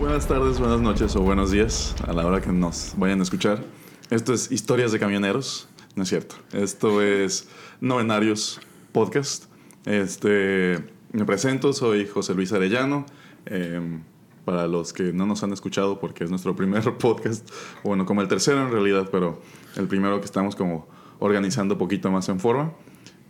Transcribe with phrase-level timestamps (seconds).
[0.00, 3.62] Buenas tardes, buenas noches o buenos días a la hora que nos vayan a escuchar.
[4.08, 5.68] Esto es Historias de Camioneros.
[5.94, 6.36] No es cierto.
[6.54, 7.50] Esto es
[7.82, 8.62] Novenarios
[8.92, 9.44] Podcast.
[9.84, 10.82] Este,
[11.12, 13.04] me presento, soy José Luis Arellano.
[13.44, 14.02] Em,
[14.46, 17.46] para los que no nos han escuchado, porque es nuestro primer podcast,
[17.84, 19.42] bueno, como el tercero en realidad, pero
[19.76, 22.72] el primero que estamos como organizando poquito más en forma.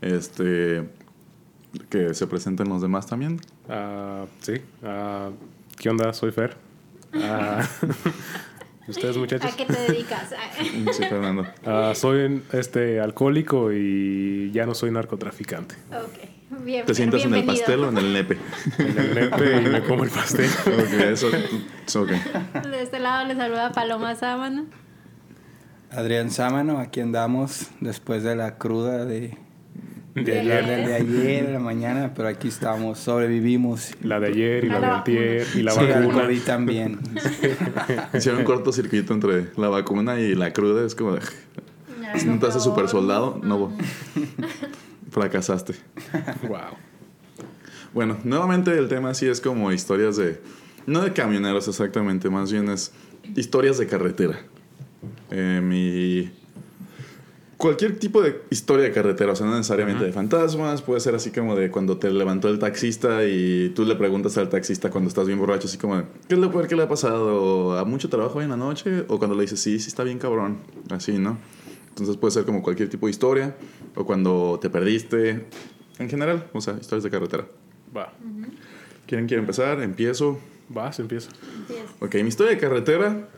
[0.02, 0.88] Este,
[1.88, 3.41] que se presenten los demás también.
[3.68, 4.55] Ah, sí.
[4.84, 5.30] Ah,
[5.80, 6.12] ¿Qué onda?
[6.12, 6.59] Soy Fer.
[7.15, 7.66] Ah,
[8.87, 9.51] ¿Ustedes, muchachos?
[9.51, 10.34] ¿A qué te dedicas?
[10.93, 11.47] Sí, Fernando.
[11.65, 15.77] Ah, soy este, alcohólico y ya no soy narcotraficante.
[15.89, 16.84] ok, bien.
[16.84, 18.37] ¿Te sientas en el pastel o en el nepe?
[18.79, 20.51] En el nepe y me como el pastel.
[20.66, 21.30] Ok, eso,
[21.87, 22.11] eso ok.
[22.67, 24.67] De este lado le saluda Paloma Sábana.
[25.91, 29.39] Adrián Sámano, aquí andamos después de la cruda de,
[30.14, 30.64] De ayer.
[30.64, 33.92] la, de ayer, de la mañana, pero aquí estamos, sobrevivimos.
[34.03, 34.98] La de ayer y la La de vacuna.
[34.98, 36.22] antier y la Sí, vacuna.
[36.25, 36.98] COVID también.
[38.14, 40.84] Hicieron un cortocircuito entre la vacuna y la cruda.
[40.84, 41.20] Es como de.
[42.19, 43.72] Si no te haces super soldado, no.
[45.11, 45.75] Fracasaste.
[46.48, 46.58] Wow.
[47.94, 50.41] Bueno, nuevamente el tema sí es como historias de.
[50.86, 52.92] No de camioneros exactamente, más bien es
[53.36, 54.41] historias de carretera.
[55.31, 56.33] Eh, mi.
[57.61, 61.30] Cualquier tipo de historia de carretera, o sea, no necesariamente de fantasmas, puede ser así
[61.30, 65.27] como de cuando te levantó el taxista y tú le preguntas al taxista cuando estás
[65.27, 67.78] bien borracho, así como, de, ¿qué es lo peor que le ha pasado?
[67.78, 69.05] ¿A mucho trabajo hoy en la noche?
[69.08, 70.56] O cuando le dices, sí, sí está bien cabrón,
[70.88, 71.36] así, ¿no?
[71.91, 73.55] Entonces puede ser como cualquier tipo de historia,
[73.94, 75.44] o cuando te perdiste,
[75.98, 77.44] en general, o sea, historias de carretera.
[77.94, 78.14] Va.
[79.06, 79.83] ¿Quién quiere empezar?
[79.83, 80.38] Empiezo.
[80.75, 81.28] Va, se empieza.
[81.58, 81.83] Empieza.
[82.00, 83.28] Ok, mi historia de carretera,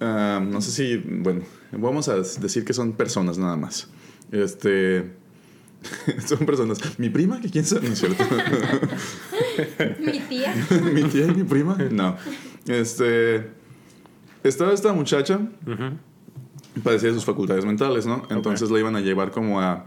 [0.00, 3.88] no sé si, bueno, vamos a decir que son personas nada más.
[4.32, 5.10] Este,
[6.26, 6.98] son personas.
[6.98, 8.24] Mi prima, que quién sabe, no es cierto.
[10.00, 10.54] Mi tía.
[10.94, 12.16] mi tía y mi prima, no.
[12.66, 13.50] Este,
[14.42, 15.40] estaba esta muchacha,
[16.82, 18.26] padecía de sus facultades mentales, ¿no?
[18.30, 19.86] Entonces la iban a llevar como a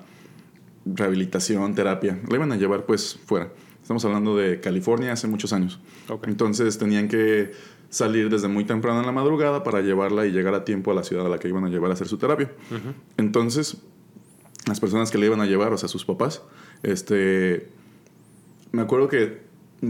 [0.86, 2.20] rehabilitación, terapia.
[2.28, 3.52] La iban a llevar pues fuera.
[3.82, 5.80] Estamos hablando de California hace muchos años.
[6.08, 6.28] Ok.
[6.28, 7.52] Entonces tenían que
[7.94, 11.04] salir desde muy temprano en la madrugada para llevarla y llegar a tiempo a la
[11.04, 12.52] ciudad a la que iban a llevar a hacer su terapia.
[13.18, 13.78] Entonces,
[14.66, 16.42] las personas que le iban a llevar, o sea, sus papás,
[16.82, 17.70] este,
[18.72, 19.44] me acuerdo que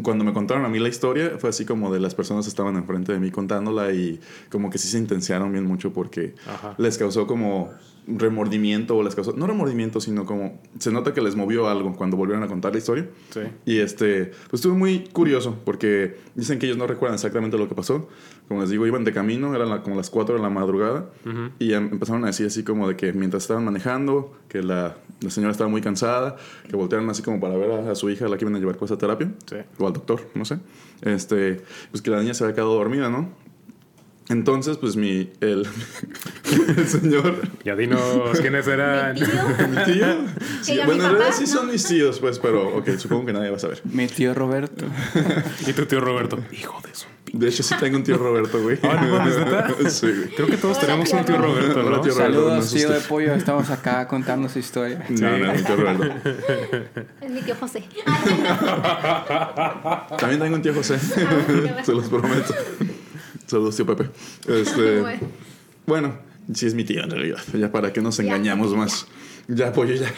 [0.04, 2.76] cuando me contaron a mí la historia, fue así como de las personas que estaban
[2.76, 6.76] enfrente de mí contándola y como que sí se intensiaron bien mucho porque Ajá.
[6.78, 7.72] les causó como
[8.08, 12.18] remordimiento o les causó, no remordimiento, sino como se nota que les movió algo cuando
[12.18, 13.08] volvieron a contar la historia.
[13.32, 13.42] Sí.
[13.66, 17.76] Y este, pues estuve muy curioso porque dicen que ellos no recuerdan exactamente lo que
[17.76, 18.10] pasó.
[18.48, 21.52] Como les digo, iban de camino, eran la- como las 4 de la madrugada Ujú.
[21.60, 25.30] y em- empezaron a decir así como de que mientras estaban manejando, que la, la
[25.30, 26.36] señora estaba muy cansada,
[26.70, 28.76] que voltearon así como para ver a, a su hija la que iban a llevar
[28.78, 29.56] con esa terapia, Sí.
[29.80, 30.60] o al doctor, no sé.
[31.02, 33.30] Este, pues que la niña se había quedado dormida, ¿no?
[34.34, 35.68] Entonces, pues mi, el,
[36.78, 38.02] el señor, Ya dinos
[38.42, 39.14] quiénes eran.
[39.14, 39.68] Mi tío.
[39.70, 40.08] mi tío,
[40.64, 41.48] sí, Ella, mi bueno, en realidad sí ¿no?
[41.48, 43.82] son mis tíos, pues, pero ok, supongo que nadie va a saber.
[43.86, 44.86] Mi tío Roberto.
[45.68, 46.40] Y tu tío Roberto.
[46.52, 48.80] Hijo de su De hecho, sí tengo un tío Roberto, güey.
[48.82, 48.96] Ah,
[49.80, 49.90] ¿no?
[49.90, 50.30] Sí, güey.
[50.36, 51.60] Creo que todos Hola, tenemos tío un tío Roberto.
[51.62, 52.02] Roberto, Hola, ¿no?
[52.02, 52.34] tío Roberto.
[52.34, 53.34] Saludos, no tío de pollo.
[53.36, 55.06] Estamos acá contando su historia.
[55.10, 56.30] No, no, mi tío Roberto.
[57.22, 57.84] Es mi tío José.
[60.18, 60.98] También tengo un tío José.
[61.84, 62.56] Se los prometo.
[63.54, 64.10] Saludos, tío Pepe.
[64.48, 65.20] Este, Bueno.
[65.86, 66.18] bueno,
[66.56, 67.38] sí es mi tío en realidad.
[67.54, 68.24] Ya para que nos Ya.
[68.24, 69.06] engañamos más.
[69.48, 70.12] Ya, pollo, ya.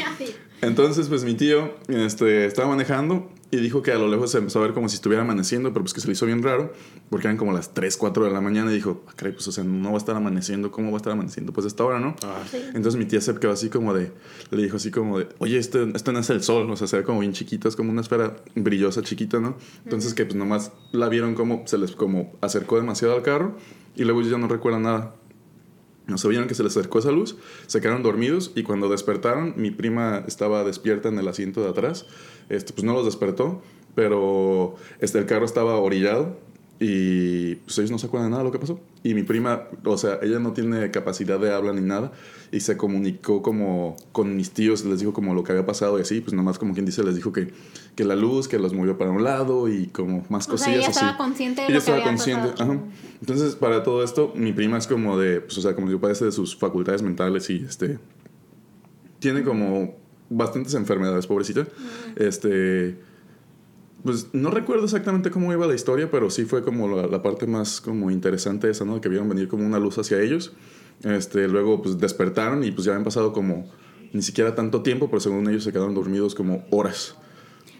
[0.62, 4.60] Entonces, pues mi tío este, estaba manejando y dijo que a lo lejos se empezó
[4.60, 6.72] a ver como si estuviera amaneciendo, pero pues que se le hizo bien raro,
[7.10, 9.52] porque eran como las 3, 4 de la mañana y dijo, ah, caray, pues o
[9.52, 11.52] sea, no va a estar amaneciendo, ¿cómo va a estar amaneciendo?
[11.52, 12.16] Pues a esta hora, ¿no?
[12.24, 12.56] Ah, Sí.
[12.68, 14.10] Entonces mi tía se quedó así como de,
[14.50, 16.96] le dijo así como de, oye, este, este no es el sol, o sea, se
[16.96, 19.58] ve como bien chiquito, es como una esfera brillosa chiquita, ¿no?
[19.84, 23.58] Entonces que pues nomás la vieron como se les como acercó demasiado al carro
[23.94, 25.14] y luego ya no recuerdan nada.
[26.06, 27.36] No sabían que se les acercó esa luz,
[27.66, 32.06] se quedaron dormidos y cuando despertaron, mi prima estaba despierta en el asiento de atrás.
[32.48, 33.62] Este, pues no los despertó,
[33.94, 36.36] pero este, el carro estaba orillado
[36.80, 38.80] y pues ellos no se acuerdan de nada de lo que pasó.
[39.04, 42.12] Y mi prima, o sea, ella no tiene capacidad de habla ni nada
[42.50, 46.02] y se comunicó como con mis tíos, les dijo como lo que había pasado y
[46.02, 47.52] así, pues nomás como quien dice, les dijo que,
[47.94, 50.78] que la luz, que los movió para un lado y como más O sea, cosillas
[50.78, 50.98] ella así.
[51.00, 52.72] estaba consciente de Ella lo que estaba había consciente, pasado.
[52.72, 52.80] ajá.
[53.20, 56.24] Entonces, para todo esto, mi prima es como de, pues, o sea, como yo padece
[56.24, 57.98] de sus facultades mentales y este.
[59.20, 59.94] Tiene como
[60.36, 61.66] bastantes enfermedades, pobrecita.
[62.16, 62.98] Este.
[64.04, 67.46] Pues no recuerdo exactamente cómo iba la historia, pero sí fue como la, la parte
[67.46, 69.00] más como interesante esa, ¿no?
[69.00, 70.52] Que vieron venir como una luz hacia ellos.
[71.04, 73.70] Este, luego pues despertaron y pues ya habían pasado como
[74.12, 77.14] ni siquiera tanto tiempo, pero según ellos se quedaron dormidos como horas.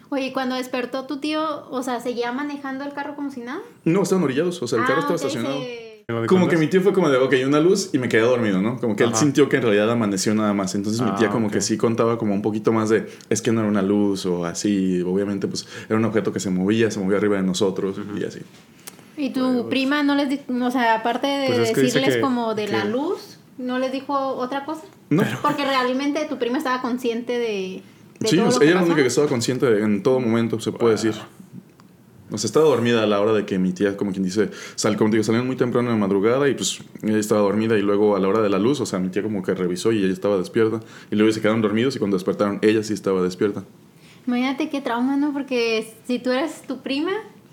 [0.09, 3.61] Oye, cuando despertó tu tío, o sea, ¿seguía manejando el carro como si nada?
[3.83, 5.59] No, estaban orillados, o sea, el carro Ah, estaba estacionado.
[5.59, 8.09] se- ¿No de Como que mi tío fue como de, ok, una luz y me
[8.09, 8.77] quedé dormido, ¿no?
[8.79, 10.75] Como que él sintió que en realidad amaneció nada más.
[10.75, 13.51] Entonces mi Ah, tía como que sí contaba como un poquito más de, es que
[13.51, 15.01] no era una luz o así.
[15.01, 18.39] Obviamente pues era un objeto que se movía, se movía arriba de nosotros y así.
[19.15, 22.15] ¿Y tu prima no les dijo, o sea, aparte de Pues es que dice decirles
[22.15, 24.81] que- como de la luz, no les dijo otra cosa?
[25.09, 25.23] No.
[25.41, 27.81] Porque realmente tu prima estaba consciente de,
[28.19, 29.83] de Sí, todo o lo sea, que ella era la única que estaba consciente de-
[29.83, 31.13] en todo momento, se puede decir.
[32.31, 34.95] O sea, estaba dormida a la hora de que mi tía, como quien dice, sal,
[34.97, 37.81] como te digo, salían muy temprano en la madrugada y pues ella estaba dormida y
[37.81, 40.03] luego a la hora de la luz, o sea, mi tía como que revisó y
[40.03, 40.79] ella estaba despierta.
[41.11, 43.63] Y luego se quedaron dormidos y cuando despertaron, ella sí estaba despierta.
[44.25, 45.33] Imagínate qué trauma, ¿no?
[45.33, 47.11] Porque si tú eres tu prima,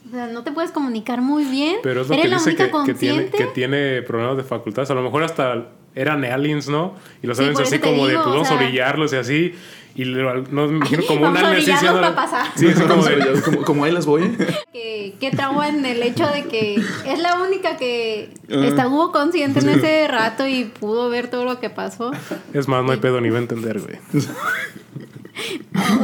[0.08, 1.76] o sea, no te puedes comunicar muy bien.
[1.82, 3.38] Pero es lo eres que la dice única que, que tiene, consciente.
[3.38, 4.90] que tiene problemas de facultades.
[4.90, 6.94] A lo mejor hasta eran aliens, ¿no?
[7.22, 9.52] Y los Sí, aliens así como de, digo, pues o vamos a orillarlos y así.
[9.94, 12.46] Y lo- no me imagino como un Vamos a alien así orillarlos diciéndole- pa' pasar.
[12.56, 14.36] Sí, así como de, como, como ahí las voy.
[14.72, 16.76] que, qué trauma en el hecho de que
[17.06, 18.66] es la única que Ah.
[18.66, 22.12] estuvo consciente en ese rato y pudo ver todo lo que pasó.
[22.54, 23.98] Es más, no hay pedo ni va a entender, güey.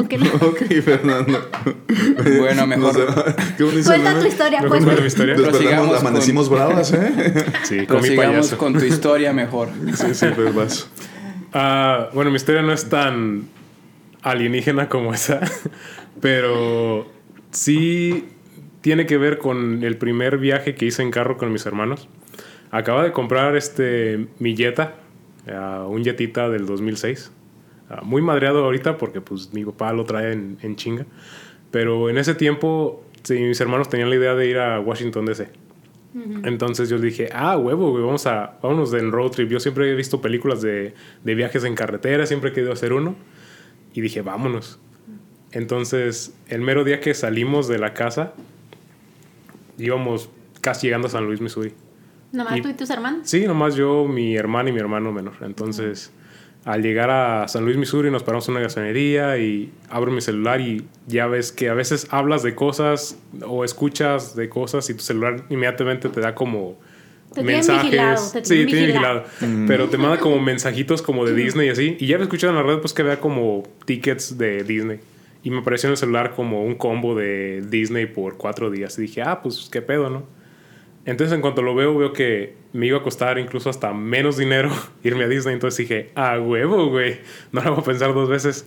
[0.09, 1.51] Que ok, Fernando.
[2.39, 3.07] Bueno, mejor- No sé,
[3.59, 4.71] ¿cómo dice el Cuenta tu historia, pues.
[4.85, 5.35] cuenta mi historia.
[5.37, 7.45] Prosigamos con- amanecimos bravas, ¿eh?
[7.65, 8.57] Sí, con mi payaso.
[8.57, 9.69] con tu historia mejor.
[9.95, 10.89] Sí, sí, pues vas.
[11.53, 13.49] Ah, bueno, mi historia no es tan
[14.27, 15.41] alienígena como esa,
[16.21, 17.07] pero
[17.51, 18.25] sí
[18.81, 22.09] tiene que ver con el primer viaje que hice en carro con mis hermanos.
[22.71, 24.95] Acaba de comprar este mi Jetta,
[25.49, 27.31] ah, un Jetita del 2006.
[27.89, 31.07] Ah, muy madreado ahorita porque pues mi papá lo trae en, en chinga.
[31.71, 35.49] Pero en ese tiempo sí, mis hermanos tenían la idea de ir a Washington DC.
[36.45, 39.51] Entonces yo dije, ah, huevo, güey, vamos a, vámonos en road trip.
[39.51, 43.17] Yo siempre he visto películas de, de viajes en carretera, siempre he querido hacer uno.
[43.97, 44.79] Y dije, vámonos.
[45.53, 48.35] Entonces, el mero día que salimos de la casa,
[49.79, 51.73] íbamos casi llegando a San Luis, Missouri.
[52.33, 53.21] Nomás Y- tú y tus hermanos.
[53.29, 55.35] Sí, nomás yo, mi hermana y mi hermano menor.
[55.41, 56.13] Entonces,
[56.65, 60.61] al llegar a San Luis, Missouri, nos paramos en una gasolinería y abro mi celular
[60.61, 65.01] y ya ves que a veces hablas de cosas o escuchas de cosas y tu
[65.01, 66.77] celular inmediatamente te da como
[67.37, 67.85] Te mensajes.
[67.85, 69.25] vigilado, te sí, tiene vigilado.
[69.41, 69.67] vigilado.
[69.67, 71.97] Pero te manda como mensajitos como de Disney y así.
[72.01, 75.01] Y ya me escuchado en la red pues que vea como tickets de Disney.
[75.43, 78.99] Y me apareció en el celular como un combo de Disney por cuatro días.
[78.99, 80.27] Y dije, ah, pues qué pedo, ¿no?
[81.05, 84.71] Entonces, en cuanto lo veo, veo que me iba a costar incluso hasta menos dinero
[85.05, 85.55] irme a Disney.
[85.55, 87.19] Entonces dije, a huevo, güey.
[87.53, 88.67] No lo voy a pensar dos veces.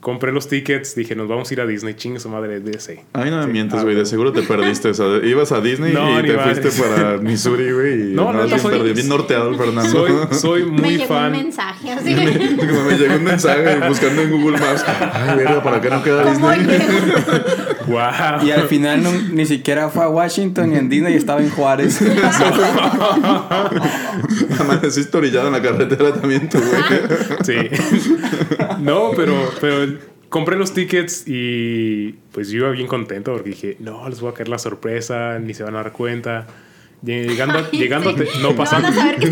[0.00, 1.94] Compré los tickets, dije, nos vamos a ir a Disney.
[1.94, 3.04] Chingue su madre de DC.
[3.14, 3.96] A mí no me Sí, mientes, ah, güey.
[3.96, 4.90] De seguro te perdiste.
[4.90, 8.12] O sea, ibas a Disney No, y te fuiste para Missouri, güey.
[8.12, 8.92] Y No, no, bien soy-.
[8.92, 9.90] Bien norteado el Fernando.
[9.90, 11.32] Soy, soy Me muy llegó un fan.
[11.32, 12.14] mensaje así.
[12.14, 14.84] Como me llegó un mensaje buscando en Google Maps.
[15.12, 16.78] Ay, verga, ¿para qué no queda ¿Cómo Disney?
[17.88, 17.98] Wow.
[18.46, 22.00] Y al final no- ni siquiera fue a Washington ni en Disney, estaba en Juárez.
[24.60, 26.82] Amaneciste orillado en la carretera también tú, güey.
[27.44, 27.56] Sí.
[28.78, 29.98] No, pero, pero
[30.28, 34.34] compré los tickets y pues yo iba bien contento porque dije, no, les voy a
[34.34, 36.46] caer la sorpresa, ni se van a dar cuenta.
[37.00, 38.24] Llegando, Ay, llegando, sí.
[38.42, 39.26] no No pasa van a saber que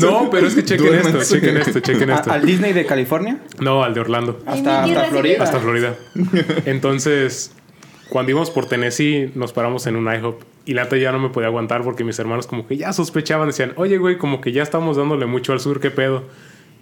[0.00, 1.18] No pero es que chequen Duérmense.
[1.18, 2.30] esto, chequen esto, chequen ¿A- esto.
[2.30, 3.38] ¿Al Disney de California?
[3.60, 4.40] No, al de Orlando.
[4.46, 4.86] Hasta.
[5.10, 5.42] Florida.
[5.42, 5.96] Hasta Florida.
[6.66, 7.52] Entonces,
[8.10, 10.42] cuando íbamos por Tennessee, nos paramos en un IHOP.
[10.66, 13.48] Y la ya no me podía aguantar porque mis hermanos como que ya sospechaban.
[13.48, 16.24] Decían, oye, güey, como que ya estamos dándole mucho al sur, ¿qué pedo?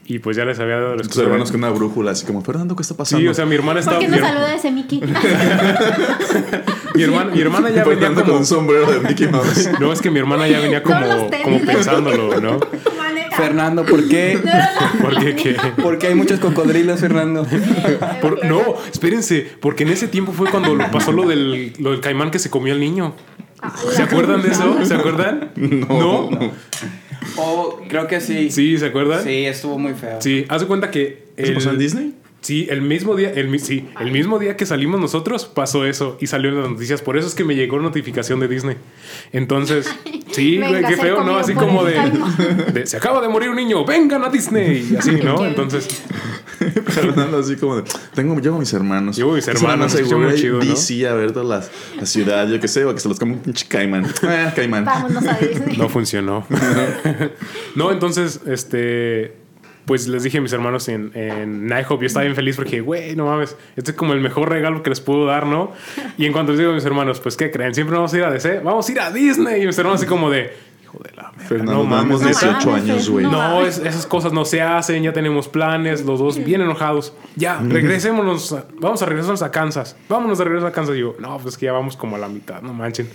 [0.08, 2.76] Y pues ya les había dado la Tus hermanos con una brújula, así como, Fernando,
[2.76, 3.20] ¿qué está pasando?
[3.20, 3.98] Sí, o sea, mi hermana ¿Por estaba...
[3.98, 5.00] qué Mi, no saluda ese Mickey?
[6.94, 8.38] mi hermana, mi hermana ya venía Fernando con como...
[8.38, 9.70] un sombrero de Mickey Mouse.
[9.80, 11.64] No, es que mi hermana ya venía como, los como ¿no?
[11.64, 12.60] pensándolo, ¿no?
[13.36, 14.38] Fernando, ¿por qué?
[15.02, 15.56] Porque que...
[15.82, 17.44] Porque hay muchos cocodrilos, Fernando.
[18.22, 22.30] por- no, espérense, porque en ese tiempo fue cuando pasó lo del, lo del caimán
[22.30, 23.14] que se comió al niño.
[23.92, 24.84] ¿Se acuerdan de eso?
[24.84, 25.50] ¿Se acuerdan?
[25.56, 26.30] No.
[27.36, 28.50] Oh, creo que sí.
[28.50, 29.22] Sí, ¿se acuerdan?
[29.22, 30.20] Sí, estuvo muy feo.
[30.20, 31.26] Sí, haz de cuenta que.
[31.36, 32.14] ¿Eso pasó en Disney?
[32.40, 36.28] Sí, el mismo día, el, sí, el mismo día que salimos nosotros pasó eso y
[36.28, 37.02] salió en las noticias.
[37.02, 38.76] Por eso es que me llegó notificación de Disney.
[39.32, 39.92] Entonces,
[40.36, 41.36] sí, Venga güey, qué feo, ¿no?
[41.38, 44.88] Así como de, Se acaba de morir un niño, vengan a Disney.
[44.92, 45.36] Y así, ¿no?
[45.38, 45.88] Qué- Entonces,
[46.86, 49.16] Fernando así como de, tengo, llevo a mis hermanos.
[49.16, 49.96] Llevo a mis hermanos,
[50.36, 50.64] chido, ¿no?
[50.64, 51.64] DC a ver toda la,
[51.98, 54.06] la ciudad, yo qué sé, o que se los come un pinche caimán.
[54.22, 54.84] Eh, caimán.
[54.84, 55.76] Vámonos a Disney.
[55.76, 56.46] no funcionó.
[57.74, 59.45] no, entonces, este.
[59.86, 63.16] Pues les dije a mis hermanos en, en IHOP, yo estaba bien feliz porque, güey,
[63.16, 65.72] no mames, este es como el mejor regalo que les puedo dar, ¿no?
[66.18, 67.74] Y en cuanto les digo a mis hermanos, pues, ¿qué creen?
[67.74, 69.62] Siempre vamos a ir a DC, vamos a ir a Disney.
[69.62, 70.52] Y mis hermanos así como de,
[70.86, 72.46] hijo de la Fernando, no mames, tenemos neta.
[72.58, 73.26] 18 mames, años, güey.
[73.26, 73.62] no.
[73.66, 77.12] Es- esas cosas no se hacen, ya tenemos planes, los dos bien enojados.
[77.34, 79.96] Ya, regresémonos, a- vamos a regresarnos a Kansas.
[80.08, 80.96] Vámonos de regreso a Kansas.
[80.96, 83.08] Y yo, no, pues que ya vamos como a la mitad, no manchen.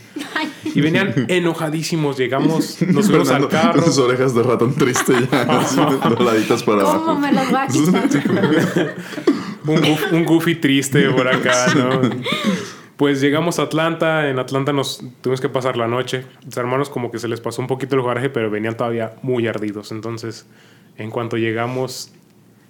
[0.63, 3.81] Y venían enojadísimos, llegamos, nos subimos al carro.
[3.81, 5.77] con sus orejas de ratón triste ya, así,
[6.09, 7.19] dobladitas para ¿Cómo abajo.
[7.19, 8.95] me los va a quitar?
[9.65, 12.01] un, goof- un goofy triste por acá, ¿no?
[13.01, 16.23] Pues llegamos a Atlanta, en Atlanta nos tuvimos que pasar la noche.
[16.45, 19.47] Mis hermanos como que se les pasó un poquito el coraje, pero venían todavía muy
[19.47, 19.91] ardidos.
[19.91, 20.45] Entonces,
[20.99, 22.11] en cuanto llegamos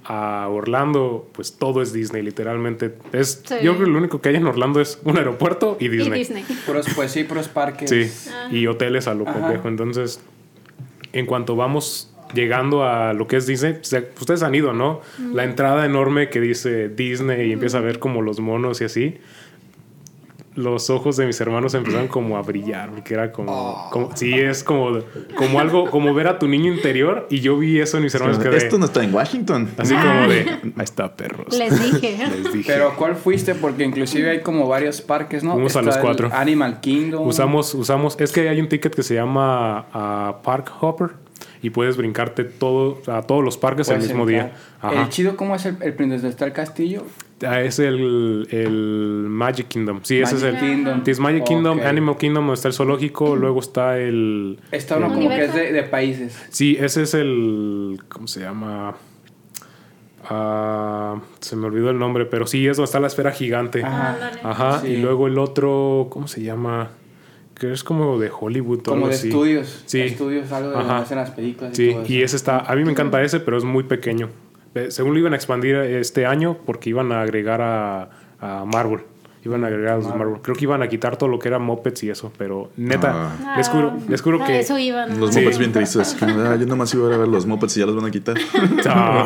[0.06, 2.96] a Orlando, pues todo es Disney, literalmente.
[3.12, 3.56] Es, Sí.
[3.62, 6.20] Yo creo que lo único que hay en Orlando es un aeropuerto y Y Disney.
[6.20, 6.46] Disney.
[6.66, 7.90] Puros, pues sí, puros parques.
[7.90, 8.10] Sí,
[8.56, 9.38] y hoteles a lo Ajá.
[9.38, 9.68] complejo.
[9.68, 10.22] Entonces,
[11.12, 15.02] en cuanto vamos llegando a lo que es Disney, ustedes han ido, ¿no?
[15.34, 19.18] La entrada enorme que dice Disney y empieza a ver como los monos y así.
[20.53, 24.65] Los ojos de mis hermanos empezaron como a brillar, porque era como, como sí, es
[24.65, 25.00] como,
[25.38, 28.38] como algo, como ver a tu niño interior y yo vi eso en mis hermanos
[28.38, 29.70] que de- Esto no está en Washington.
[29.77, 30.39] así como de,
[30.75, 31.58] ahí está perros.
[31.58, 32.17] Les dije.
[32.43, 32.74] Les dije.
[32.74, 33.55] Pero ¿cuál fuiste?
[33.55, 35.53] Porque inclusive hay como varios parques, ¿no?
[35.53, 36.29] Fuimos a los el cuatro.
[36.34, 37.25] Animal Kingdom.
[37.25, 41.12] Usamos, usamos, es que hay un ticket que se llama ah, Park Hopper
[41.62, 44.48] y puedes brincarte todo, a todos los parques Puedes mismo entrar.
[44.50, 44.58] día.
[44.81, 45.03] Ajá.
[45.03, 47.03] El chido, ¿cómo es el, el donde está el castillo?
[47.48, 50.00] Ah, es el, el Magic Kingdom.
[50.03, 50.53] Sí, ese es el.
[50.53, 51.03] Magic Kingdom.
[51.05, 51.79] Es Magic Kingdom.
[51.79, 54.60] Animal Kingdom, donde está el zoológico, luego está el.
[54.71, 56.39] Está uno el- como que es de, de países.
[56.50, 58.00] Sí, ese es el.
[58.10, 58.95] ¿Cómo se llama?
[60.29, 63.83] Ah, se me olvidó el nombre, pero sí, es donde está la esfera gigante.
[63.83, 64.13] Ajá.
[64.13, 64.39] Ándale.
[64.43, 64.88] Ajá, Sí.
[64.89, 66.89] y luego el otro, ¿cómo se llama?
[67.60, 69.29] Que es como de Hollywood o Como de así.
[69.29, 69.83] estudios.
[69.86, 70.01] Sí.
[70.01, 72.13] Estudios, algo de hacen las películas y Sí, todo eso.
[72.13, 74.29] y ese está, a mí me encanta ese, pero es muy pequeño.
[74.75, 78.10] Eh, Según lo iban a expandir este año porque iban a agregar a,
[78.40, 79.01] a Marvel.
[79.44, 80.36] Iban a agregar a los Marvel.
[80.44, 83.56] Creo que iban a quitar todo lo que era Muppets y eso, pero neta, Ah,
[83.58, 84.60] les juro, les juro a que...
[84.60, 85.20] Eso iban.
[85.20, 85.40] Los Sí.
[85.40, 86.16] mopeds bien tristes.
[86.22, 88.12] "Ah, yo nomás iba a ir a ver los mopeds y ya los van a
[88.12, 88.38] quitar.
[88.86, 89.25] No.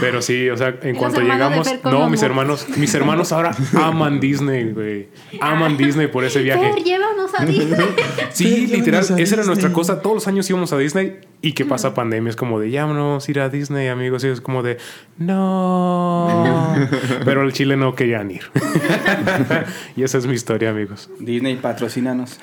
[0.00, 2.22] Pero sí, o sea, en cuanto llegamos, no, mis Muppets.
[2.22, 5.08] hermanos, mis hermanos ahora aman Disney, güey.
[5.40, 6.72] Aman Disney por ese viaje.
[6.74, 7.86] Fer, llévanos a Disney.
[8.30, 10.00] Sí, Sí, literal, esa era nuestra cosa.
[10.00, 12.30] Todos los años íbamos a Disney y que pasa pandemia.
[12.30, 14.24] Es como de, ya vamos a ir a Disney, amigos.
[14.24, 14.78] Y es como de,
[15.18, 16.74] no.
[17.24, 18.42] Pero el Chile no querían ir.
[19.96, 21.10] y esa es mi historia, amigos.
[21.20, 22.38] Disney, patrocínanos.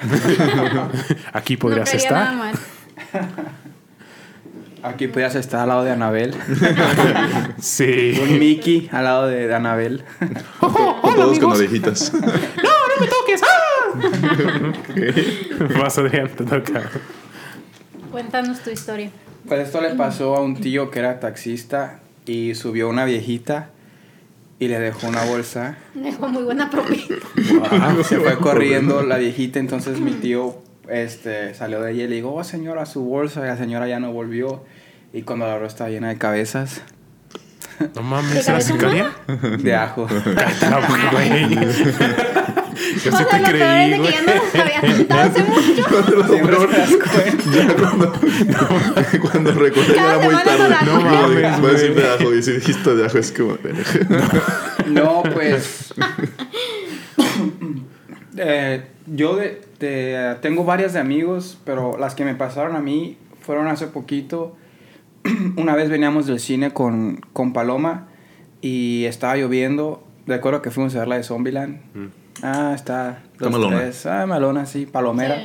[1.33, 2.37] Aquí no podrías caería nada estar.
[2.37, 2.55] mal.
[4.83, 6.35] Aquí podías estar al lado de Anabel.
[7.59, 8.19] Sí.
[8.21, 10.03] Un Mickey al lado de, Anabel.
[10.61, 12.13] Todos con orejitas.
[12.13, 13.41] ¡No, no me toques!
[13.43, 13.65] ¡Ah!
[15.81, 16.83] Vas, Adrián, te toca.
[18.15, 19.09] Cuéntanos tu historia.
[19.45, 23.71] Pues esto le pasó a un tío que era taxista y subió una viejita
[24.57, 25.77] y le dejó una bolsa.
[25.93, 27.17] Me dejó muy buena propina.
[28.05, 32.33] Se fue corriendo la viejita, entonces mi tío este, salió de ella y le dijo,
[32.33, 33.41] oh señora, su bolsa.
[33.41, 34.63] Y la señora ya no volvió.
[35.11, 36.83] Y cuando la abrió estaba llena de cabezas
[37.95, 39.11] No mames, ¿De ¿era cabeza sicaria?
[39.59, 40.07] de ajo.
[43.03, 44.13] Yo o sí sea, te lo peor creí, es de que güey.
[44.13, 45.83] ya no los había contado hace mucho.
[46.27, 47.43] Siempre te das cuenta.
[47.55, 48.05] Ya cuando,
[49.21, 50.75] cuando recuerdo ya Cada era muy tarde.
[50.85, 52.03] No mames, Voy a decir güey.
[52.03, 52.33] de ajo.
[52.35, 53.57] Y si dijiste de ajo es como...
[54.87, 55.93] No, pues.
[58.37, 63.17] eh, yo de, de- tengo varias de amigos, pero las que me pasaron a mí
[63.41, 64.55] fueron hace poquito.
[65.57, 68.07] Una vez veníamos del cine con, con Paloma
[68.61, 70.03] y estaba lloviendo.
[70.27, 71.79] Recuerdo que fuimos a ver la de Zombieland.
[72.43, 73.19] Ah, está.
[73.33, 73.77] Está malona.
[73.79, 74.05] tres.
[74.05, 75.37] Ah, malona, sí, palomera.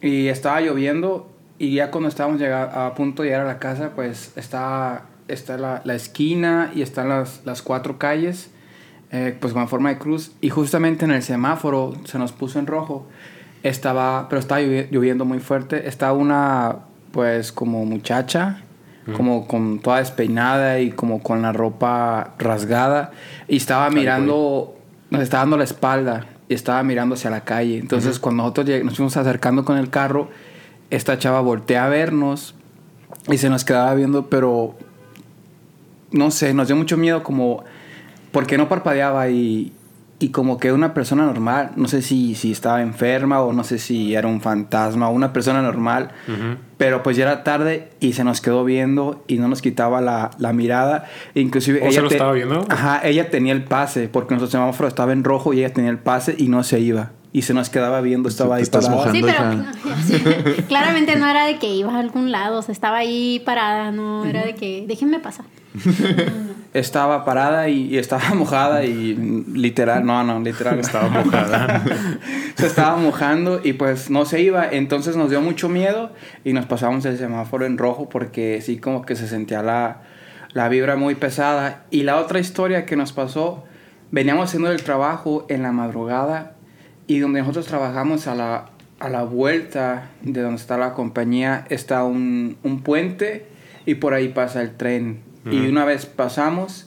[0.00, 3.90] Y estaba lloviendo y ya cuando estábamos llega- a punto de llegar a la casa,
[3.94, 8.50] pues está, está la, la esquina y están las, las cuatro calles,
[9.12, 10.32] eh, pues con forma de cruz.
[10.40, 13.06] Y justamente en el semáforo se nos puso en rojo.
[13.62, 15.88] Estaba, pero estaba llovi- lloviendo muy fuerte.
[15.88, 16.76] Estaba una,
[17.12, 18.60] pues como muchacha,
[19.16, 23.12] como con toda despeinada y como con la ropa rasgada.
[23.48, 24.76] Y estaba mirando,
[25.10, 27.78] nos estaba dando la espalda y estaba mirando hacia la calle.
[27.78, 30.28] Entonces, cuando nosotros nos fuimos acercando con el carro,
[30.90, 32.54] esta chava voltea a vernos
[33.28, 34.76] y se nos quedaba viendo, pero
[36.10, 37.64] no sé, nos dio mucho miedo como
[38.32, 39.72] porque no parpadeaba y,
[40.24, 43.78] y como que una persona normal, no sé si, si estaba enferma o no sé
[43.78, 46.12] si era un fantasma o una persona normal,
[46.78, 50.30] pero pues ya era tarde y se nos quedó viendo y no nos quitaba la,
[50.38, 51.04] la mirada.
[51.34, 52.64] Inclusive ¿O se lo estaba viendo?
[52.70, 55.98] Ajá, ella tenía el pase porque nuestro semáforo estaba en rojo y ella tenía el
[55.98, 57.10] pase y no se iba.
[57.34, 59.12] Y se nos quedaba viendo, estaba te ahí parada.
[59.12, 63.42] Sí, pero claramente no era de que iba a algún lado, o sea, estaba ahí
[63.44, 65.44] parada, no era de que déjenme pasar.
[66.74, 69.14] estaba parada y, y estaba mojada y
[69.52, 70.78] literal, no, no, literal.
[70.78, 71.84] Estaba mojada.
[72.56, 74.68] se estaba mojando y pues no se iba.
[74.70, 76.12] Entonces nos dio mucho miedo
[76.44, 80.02] y nos pasamos el semáforo en rojo porque sí como que se sentía la,
[80.52, 81.84] la vibra muy pesada.
[81.90, 83.64] Y la otra historia que nos pasó,
[84.10, 86.56] veníamos haciendo el trabajo en la madrugada
[87.06, 88.66] y donde nosotros trabajamos a la,
[88.98, 93.46] a la vuelta de donde está la compañía está un, un puente
[93.86, 95.33] y por ahí pasa el tren.
[95.50, 96.86] Y una vez pasamos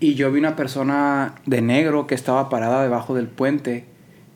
[0.00, 3.86] y yo vi una persona de negro que estaba parada debajo del puente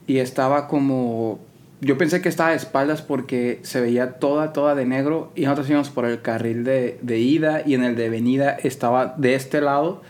[0.07, 1.39] y estaba como...
[1.81, 5.69] Yo pensé que estaba de espaldas porque se veía toda, toda de negro y nosotros
[5.69, 9.61] íbamos por el carril de, de ida y en el de venida estaba de este
[9.61, 10.01] lado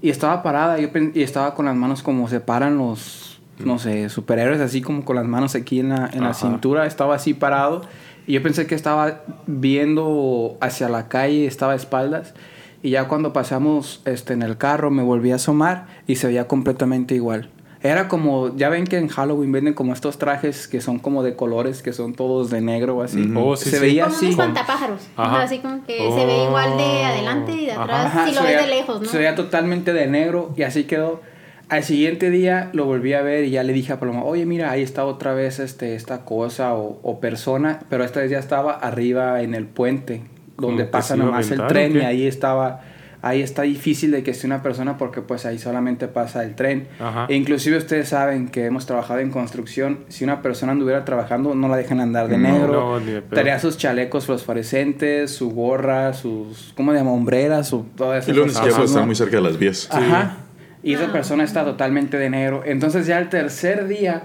[0.00, 4.60] y estaba parada y estaba con las manos como se paran los, no sé, superhéroes,
[4.60, 7.82] así como con las manos aquí en la, en la cintura, estaba así parado
[8.28, 12.34] y yo pensé que estaba viendo hacia la calle, estaba de espaldas.
[12.82, 16.46] Y ya cuando pasamos este, en el carro me volví a asomar y se veía
[16.46, 17.50] completamente igual.
[17.80, 21.36] Era como, ya ven que en Halloween venden como estos trajes que son como de
[21.36, 23.32] colores, que son todos de negro o así.
[23.36, 23.82] Oh, sí, se sí.
[23.82, 24.30] veía Como un así.
[24.30, 25.00] espantapájaros.
[25.16, 25.42] Ajá.
[25.42, 28.06] Así como que se ve igual de adelante y de atrás.
[28.06, 29.08] Ajá, si lo se ves veía- de lejos, ¿no?
[29.08, 31.20] Se veía totalmente de negro y así quedó.
[31.68, 34.70] Al siguiente día lo volví a ver y ya le dije a Paloma, oye, mira,
[34.72, 38.72] ahí está otra vez este, esta cosa o, o persona, pero esta vez ya estaba
[38.72, 40.22] arriba en el puente,
[40.58, 42.80] donde Como pasa nomás el tren y ahí estaba,
[43.22, 46.88] ahí está difícil de que esté una persona porque pues ahí solamente pasa el tren.
[46.98, 47.26] Ajá.
[47.28, 51.68] E inclusive ustedes saben que hemos trabajado en construcción, si una persona anduviera trabajando no
[51.68, 53.40] la dejan andar de No, negro, no, ni de pedo.
[53.40, 57.12] traía sus chalecos fluorescentes, su gorra, sus, ¿cómo se llama?
[57.12, 59.06] Hombreras, su, todas Y esas siquiera cosas, estar ¿no?
[59.06, 59.88] muy cerca de las vías.
[59.92, 60.38] Ajá.
[60.82, 61.12] Y esa Ah.
[61.12, 62.62] persona está totalmente de negro.
[62.64, 64.24] Entonces ya el tercer día,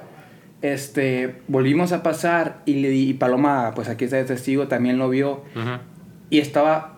[0.61, 5.09] este, volvimos a pasar y, le y Paloma, pues aquí está de testigo, también lo
[5.09, 5.43] vio.
[5.55, 5.92] Ujú.
[6.33, 6.95] Y estaba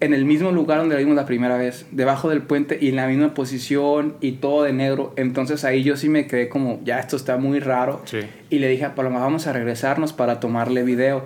[0.00, 2.96] en el mismo lugar donde lo vimos la primera vez, debajo del puente y en
[2.96, 5.14] la misma posición y todo de negro.
[5.16, 8.02] Entonces ahí yo sí me quedé como, ya esto está muy raro.
[8.04, 8.18] Sí.
[8.50, 11.24] Y le dije a Paloma, vamos a regresarnos para tomarle video.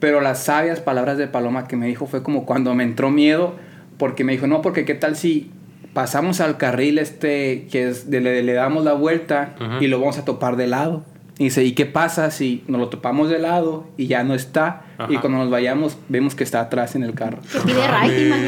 [0.00, 3.54] Pero las sabias palabras de Paloma que me dijo fue como cuando me entró miedo,
[3.98, 5.50] porque me dijo, no, porque qué tal si
[5.94, 10.18] pasamos al carril este, que es, de- le, le damos la vuelta y lo vamos
[10.18, 11.04] a topar de lado.
[11.38, 14.84] Y dice, ¿y qué pasa si nos lo topamos de lado y ya no está?
[15.10, 17.38] Y cuando nos vayamos, vemos que está atrás en el carro.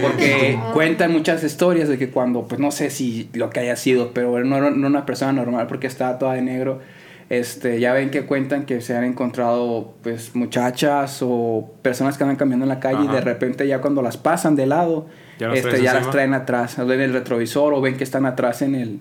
[0.03, 4.13] Porque cuentan muchas historias de que cuando, pues no sé si lo que haya sido,
[4.15, 6.81] pero no era no una persona normal porque estaba toda de negro.
[7.29, 12.37] Este, ya ven que cuentan que se han encontrado pues muchachas o personas que andan
[12.37, 15.59] caminando en la calle y de repente ya cuando las pasan de lado, Ya las
[15.59, 19.01] este, ya las traen atrás, ven el retrovisor o ven que están atrás en el,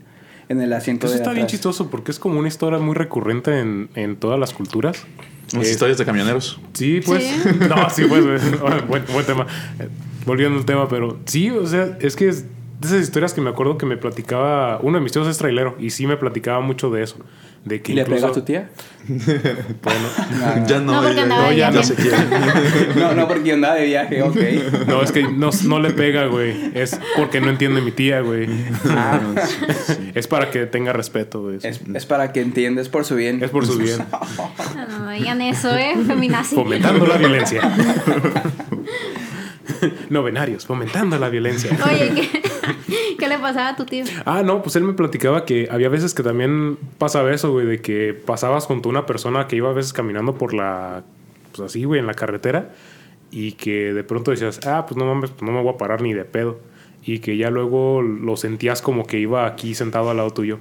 [0.50, 3.60] en el asiento Eso de está bien chistoso porque es como una historia muy recurrente
[3.60, 5.06] en, en todas las culturas.
[5.54, 6.60] Las historias de camioneros.
[6.74, 7.24] Sí, pues.
[7.24, 7.50] Sí.
[7.70, 8.60] No, sí, pues.
[8.88, 9.48] buen, buen tema.
[9.80, 9.88] Eh,
[10.28, 12.44] Volviendo al tema, pero sí, o sea, es que es
[12.80, 14.80] de esas historias que me acuerdo que me platicaba.
[14.82, 17.18] Uno de mis tíos es trailero y sí me platicaba mucho de eso.
[17.66, 18.22] De que ¿Y le incluso.
[18.22, 18.70] pega a tu tía?
[19.84, 21.84] Bueno, ya no, No, porque ya, andaba ya- de ya viaje.
[21.88, 22.18] se quiere.
[22.96, 24.38] No, no, porque andaba de viaje, ok.
[24.88, 26.72] no, es que no, no le pega, güey.
[26.76, 28.48] Es porque no entiende mi tía, güey.
[28.90, 29.20] Ah,
[30.14, 31.58] Es para que tenga respeto, güey.
[31.64, 33.44] es, es para que entiendas por su bien.
[33.44, 33.98] Es por su bien.
[34.76, 35.94] No, no digan eso, ¿eh?
[36.06, 36.56] Feminazi.
[36.56, 37.62] Fomentando la violencia.
[40.10, 41.78] Novenarios, fomentando la violencia.
[41.86, 44.06] Oye, ¿qué, ¿qué le pasaba a tu tío?
[44.26, 47.82] Ah, no, pues él me platicaba que había veces que también pasaba eso, güey, de
[47.82, 51.04] que pasabas junto a una persona que iba a veces caminando por la,
[51.52, 52.72] pues así, güey, en la carretera
[53.32, 56.02] y que de pronto decías, ah, pues no mames, pues no me voy a parar
[56.02, 56.60] ni de pedo.
[57.04, 60.60] Y que ya luego lo sentías como que iba aquí sentado al lado tuyo.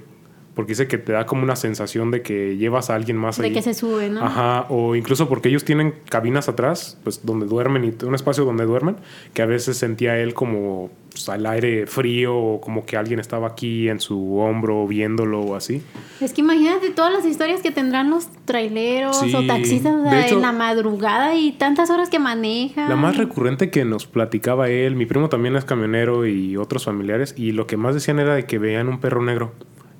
[0.57, 3.45] Porque dice que te da como una sensación de que llevas a alguien más De
[3.45, 3.53] ahí.
[3.53, 4.21] que se sube, ¿no?
[4.25, 8.65] Ajá, o incluso porque ellos tienen cabinas atrás, pues donde duermen y un espacio donde
[8.65, 8.97] duermen,
[9.33, 13.47] que a veces sentía él como pues, al aire frío o como que alguien estaba
[13.47, 15.81] aquí en su hombro viéndolo o así.
[16.21, 20.09] Es que imagínate todas las historias que tendrán los traileros Sí, o taxistas o de
[20.09, 22.89] sea, hecho- en la madrugada y tantas horas que manejan.
[22.89, 27.35] La más recurrente que nos platicaba él, mi primo también es camionero y otros familiares,
[27.37, 29.51] y lo que más decían era de que veían un perro negro.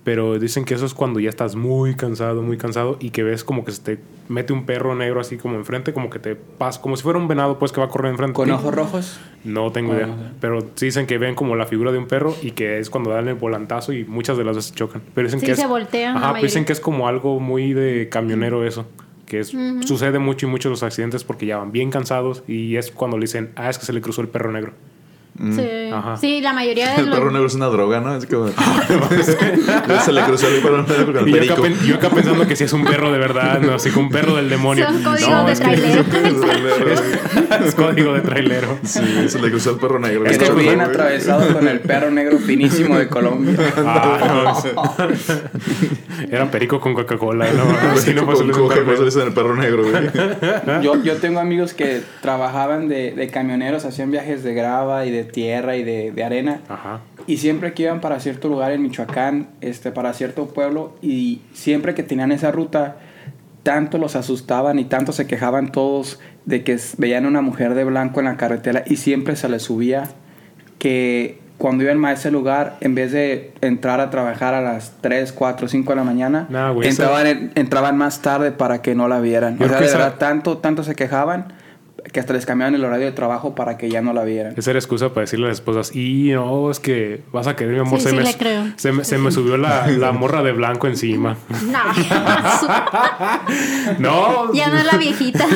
[0.08, 3.44] Pero dicen que eso es cuando ya estás muy cansado, muy cansado, y que ves
[3.44, 6.80] como que se te mete un perro negro así como enfrente, como que te pasa,
[6.82, 8.34] como si fuera un venado, pues que va a correr enfrente.
[8.34, 9.20] ¿Con ojos rojos?
[9.44, 10.08] No tengo Ah, idea.
[10.08, 10.14] no.
[10.40, 13.10] Pero sí dicen que ven como la figura de un perro y que es cuando
[13.10, 15.02] dan el volantazo y muchas de las veces chocan.
[15.14, 17.74] Pero dicen Sí, que se es, voltean Ajá, pero dicen que es como algo muy
[17.74, 18.86] de camionero eso.
[19.26, 22.92] Que es, sucede mucho y mucho los accidentes porque ya van bien cansados y es
[22.92, 24.72] cuando le dicen, ah, es que se le cruzó el perro negro.
[25.38, 25.92] Sí.
[25.94, 26.18] Ajá.
[26.18, 27.16] sí, la mayoría de El los...
[27.20, 28.16] perro negro es una droga, ¿no?
[28.16, 28.48] Es como.
[30.06, 32.56] se le cruzó el perro negro con el Y yo acá, yo acá pensando que
[32.56, 34.86] si es un perro de verdad, no, así que un perro del demonio.
[34.88, 36.06] Son códigos no, de es que trailero.
[37.66, 38.80] es código de trailero.
[38.84, 40.26] Sí, se le cruzó el perro negro.
[40.26, 43.56] Es Bien que bien atravesado con el perro negro finísimo de Colombia.
[43.78, 44.54] Ah,
[44.98, 45.28] no, es-
[46.32, 47.48] Era perico con Coca-Cola.
[47.54, 49.04] No, así no pasó Con el coca, perro eso negro.
[49.04, 50.84] le dicen el perro negro, güey.
[50.84, 55.24] Yo, yo tengo amigos que trabajaban de, de camioneros, hacían viajes de grava y de
[55.24, 56.62] tierra y de, de arena.
[56.70, 57.02] Ajá.
[57.28, 61.94] Y siempre que iban para cierto lugar en Michoacán, este, para cierto pueblo, y siempre
[61.94, 62.98] que tenían esa ruta,
[63.64, 68.22] tanto los asustaban y tanto se quejaban todos de que veían una mujer de blanco
[68.22, 70.06] en la carretera y siempre se les subía
[70.80, 75.32] que cuando iban a ese lugar, en vez de entrar a trabajar a las 3,
[75.34, 78.96] 4, 5 de la mañana, Nah, güey, esa- entraban, en- entraban más tarde para que
[78.96, 79.58] no la vieran.
[79.58, 81.54] Yo o sea, de esa- verdad, tanto, tanto se quejaban
[82.14, 84.54] que hasta les cambiaban el horario de trabajo para que ya no la vieran.
[84.56, 87.74] Esa era excusa para decirle a las esposas, y no, es que vas a querer,
[87.74, 87.98] mi amor.
[88.00, 88.64] Sí, se, sí me, le creo.
[88.78, 91.36] se, me, se me subió la, la morra de blanco encima.
[91.70, 91.80] No,
[94.00, 95.46] No, ya no es la viejita.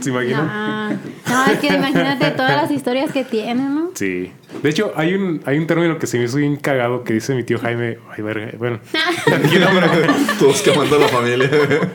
[0.00, 1.00] ¿se imaginan?
[1.28, 3.90] No, es que imagínate todas las historias que tiene, ¿no?
[3.94, 4.30] Sí.
[4.62, 7.34] De hecho, hay un, hay un término que se me hizo bien cagado que dice
[7.34, 7.98] mi tío Jaime.
[8.16, 8.50] Ay, verga.
[8.58, 8.78] Bueno,
[9.26, 9.86] aquí no, hombre.
[10.38, 11.50] Todos quemando a la familia.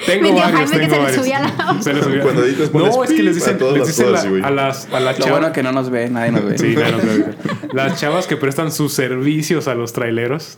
[0.06, 1.16] Tengo Mi tío varios, Jaime que tengo se le varios.
[1.26, 2.22] subía la- Se le subía.
[2.22, 4.94] Cuando pones No, es que les a dicen, todas les las cosas, la- a las,
[4.94, 5.32] a las chavas.
[5.32, 6.58] bueno que no nos ve, nadie nos ve.
[6.58, 7.26] Sí, claro, claro.
[7.74, 10.58] Las chavas que prestan sus servicios a los traileros,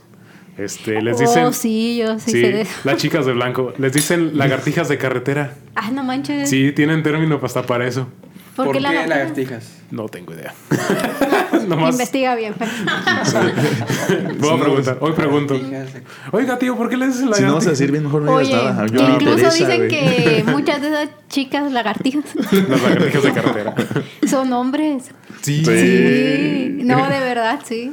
[0.58, 1.46] este, les dicen.
[1.46, 3.74] Oh, sí, yo sí, sé las chicas de blanco.
[3.78, 5.56] Les dicen lagartijas de carretera.
[5.76, 6.50] Ah, no manches.
[6.50, 8.08] Sí, tienen término hasta para eso.
[8.56, 9.78] ¿Por, ¿Por qué qué la lagartijas?
[9.92, 10.54] No tengo idea.
[11.68, 12.54] Nomás Investiga bien.
[14.40, 14.98] voy a preguntar.
[15.00, 15.60] Hoy pregunto.
[16.32, 17.66] Oiga, tío, ¿por qué le dicen Si no vas a lagartijas?
[17.80, 18.86] decir bien, mejor no digas nada.
[18.88, 23.76] Yo incluso interesa, dicen que muchas de esas chicas lagartijas Las lagartijas de carretera.
[24.30, 25.12] son hombres.
[25.42, 25.64] Sí.
[25.66, 26.80] Sí.
[26.84, 27.92] No, de verdad, sí.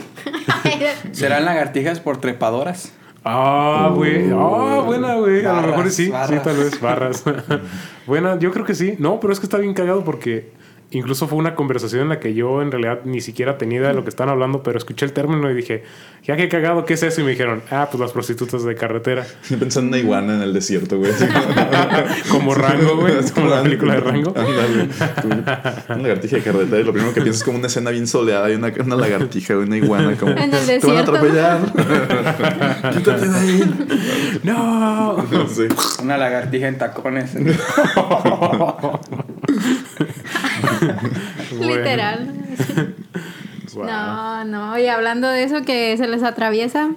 [1.13, 2.93] ¿Serán lagartijas por trepadoras?
[3.31, 4.31] Ah, güey.
[4.33, 5.45] Ah, buena, güey.
[5.45, 6.07] A lo mejor sí.
[6.07, 6.81] Sí, tal vez.
[6.81, 7.23] Barras.
[8.07, 8.95] buena, yo creo que sí.
[8.99, 10.53] No, pero es que está bien cagado porque
[10.91, 13.95] incluso fue una conversación en la que yo en realidad ni siquiera tenía idea de
[13.95, 15.83] lo que están hablando, pero escuché el término y dije,
[16.25, 17.21] ya qué cagado, ¿qué es eso?
[17.21, 19.27] Y me dijeron, ah, pues las prostitutas de carretera.
[19.49, 21.13] Pensando en una iguana en el desierto, güey.
[22.31, 23.15] Como Rango, güey.
[23.35, 24.35] Como la película de Rango.
[24.37, 24.89] Ándale.
[25.89, 28.51] Una lagartija de carretera y lo primero que piensas es como una escena bien soleada
[28.51, 30.33] y una, una lagartija, una iguana como...
[30.33, 31.17] En el Te van a desierto.
[31.17, 31.61] atropellar.
[32.95, 33.89] Quítate de ahí.
[34.45, 35.27] No.
[35.49, 35.67] Sí.
[36.03, 37.35] Una lagartija en tacones.
[41.59, 41.77] Bueno.
[41.77, 42.35] Literal.
[43.75, 43.85] Wow.
[43.87, 44.79] No, no.
[44.79, 46.91] Y hablando de eso que se les atraviesa,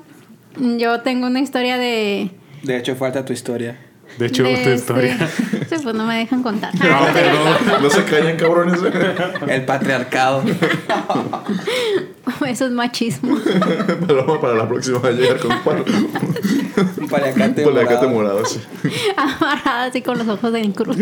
[0.58, 2.32] yo tengo una historia de.
[2.64, 3.78] De hecho, falta tu historia.
[4.18, 5.18] De hecho, de tu este- historia.
[5.72, 6.74] Sí, pues no me dejan contar.
[6.82, 7.82] Ah, perdón.
[7.82, 8.78] No se callan, cabrones.
[9.48, 10.44] El patriarcado.
[12.46, 13.38] Eso es machismo.
[14.06, 15.86] Paloma para la próxima va a llegar con palo.
[16.98, 18.42] Un paliacate la cata morado.
[18.42, 18.60] morada, sí.
[19.16, 20.98] Amarrada así con los ojos en cruz.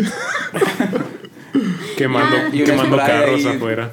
[1.96, 3.56] Quemando, Y un quemando carros ahí.
[3.56, 3.90] afuera.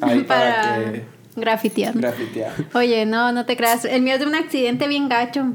[0.00, 1.02] Ahí para, para que
[1.36, 1.94] grafitear.
[1.96, 2.52] grafitear.
[2.74, 3.84] Oye, no, no te creas.
[3.84, 5.46] El mío es de un accidente bien gacho.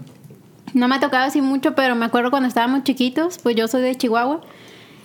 [0.73, 3.81] No me ha tocado así mucho, pero me acuerdo cuando estábamos chiquitos, pues yo soy
[3.81, 4.41] de Chihuahua.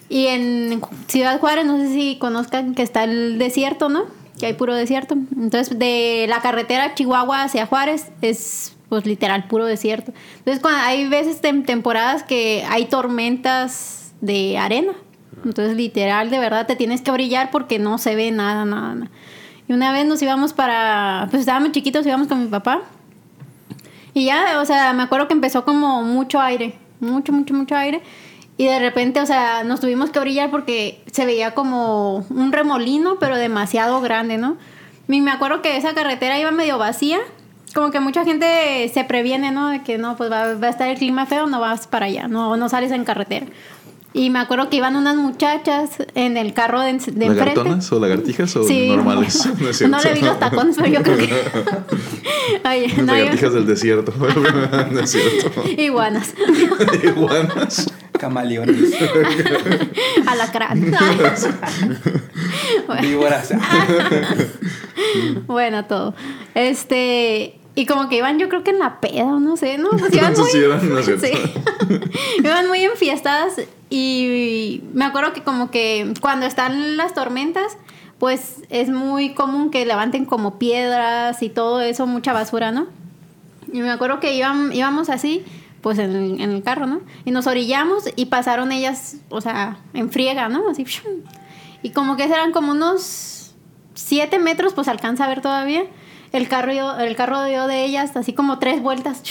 [0.09, 4.05] Y en Ciudad Juárez, no sé si conozcan que está el desierto, ¿no?
[4.39, 5.15] Que hay puro desierto.
[5.15, 10.13] Entonces, de la carretera Chihuahua hacia Juárez es, pues literal, puro desierto.
[10.39, 14.93] Entonces, cuando hay veces, tem- temporadas que hay tormentas de arena.
[15.47, 19.11] Entonces, literal, de verdad, te tienes que brillar porque no se ve nada, nada, nada.
[19.69, 22.83] Y una vez nos íbamos para, pues estábamos chiquitos, íbamos con mi papá.
[24.13, 28.03] Y ya, o sea, me acuerdo que empezó como mucho aire, mucho, mucho, mucho aire.
[28.57, 33.19] Y de repente, o sea, nos tuvimos que brillar porque se veía como un remolino,
[33.19, 34.57] pero demasiado grande, ¿no?
[35.09, 37.19] Y me acuerdo que esa carretera iba medio vacía.
[37.75, 39.69] Como que mucha gente se previene, ¿no?
[39.69, 42.27] De que no, pues va, va a estar el clima feo, no vas para allá,
[42.27, 43.47] no, no sales en carretera.
[44.19, 47.27] Y me acuerdo que iban unas muchachas en el carro de, de enfrente.
[47.35, 48.89] ¿Lagartonas o lagartijas o Sí.
[48.89, 49.47] normales?
[49.61, 51.25] No, es No le vi los tacones, pero yo creo que.
[52.69, 54.15] Oye, no, yo- lagartijas del desierto.
[54.91, 55.63] no es cierto.
[55.77, 56.33] Iguanas.
[57.03, 57.93] Iguanas.
[58.19, 58.95] Camaleones.
[60.27, 60.97] Alacrán.
[63.03, 63.51] Víboras.
[65.47, 66.15] bueno, todo.
[66.55, 67.59] Este.
[67.77, 69.91] Y como que iban, yo creo que en la peda, o no sé, ¿no?
[69.91, 70.51] Pues iban muy.
[70.51, 71.03] sí eran, no.
[71.03, 71.31] Sí.
[72.39, 73.61] iban muy enfiestadas.
[73.91, 77.77] Y me acuerdo que, como que cuando están las tormentas,
[78.19, 82.87] pues es muy común que levanten como piedras y todo eso, mucha basura, ¿no?
[83.71, 85.45] Y me acuerdo que iban, íbamos así,
[85.83, 87.03] pues en el, en el carro, ¿no?
[87.27, 90.71] Y nos orillamos y pasaron ellas, o sea, en friega, ¿no?
[90.71, 90.87] Así.
[91.83, 93.55] Y como que eran como unos
[93.95, 95.85] 7 metros, pues alcanza a ver todavía.
[96.33, 99.23] El carro, dio- el carro dio de ellas así como tres vueltas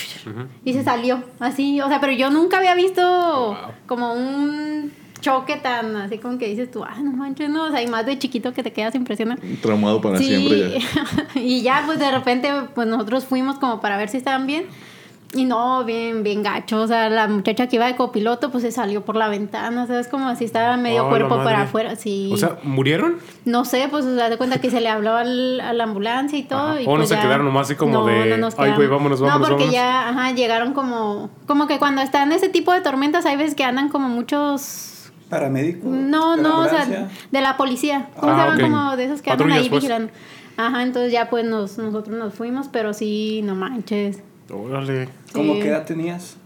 [0.63, 1.23] y se salió.
[1.39, 6.47] Así, o sea, pero yo nunca había visto como un choque tan así como que
[6.47, 8.93] dices tú, ah, no manches, no, o sea, y más de chiquito que te quedas
[8.95, 9.41] impresionado.
[9.61, 11.39] Traumado para siempre ya.
[11.39, 14.65] y ya, pues de repente, pues nosotros fuimos como para ver si estaban bien.
[15.35, 16.81] Y no, bien, bien gacho.
[16.81, 19.85] O sea, la muchacha que iba de copiloto, pues se salió por la ventana.
[19.85, 20.07] ¿Sabes?
[20.07, 21.95] Como así estaba medio Ah, la cuerpo para afuera.
[21.95, 22.29] Sí.
[22.33, 23.17] O sea, ¿murieron?
[23.43, 26.39] no sé, pues se da de cuenta que se le habló al- a la ambulancia
[26.39, 26.79] y todo.
[26.79, 28.89] Y O no pues se ya- quedaron nomás así como de, nos "Ay, güey, quedamos".
[28.89, 29.73] vámonos, vámonos, No, porque vámonos.
[29.73, 31.29] ya, ajá, llegaron como.
[31.45, 35.11] Como que cuando están ese tipo de tormentas, hay veces que andan como muchos.
[35.29, 35.87] Paramédico.
[35.89, 36.85] No, no, o sea,
[37.31, 38.09] de la policía.
[38.19, 38.57] ¿Cómo Ah, se llaman?
[38.57, 38.61] ok.
[38.61, 39.81] Como de esos que andan ahí pues.
[39.81, 40.13] vigilando.
[40.57, 44.21] Ajá, entonces ya pues nos, nosotros nos fuimos, pero sí, no manches.
[44.51, 45.09] Órale.
[45.33, 45.59] ¿Cómo Sí.
[45.61, 46.37] qué edad tenías?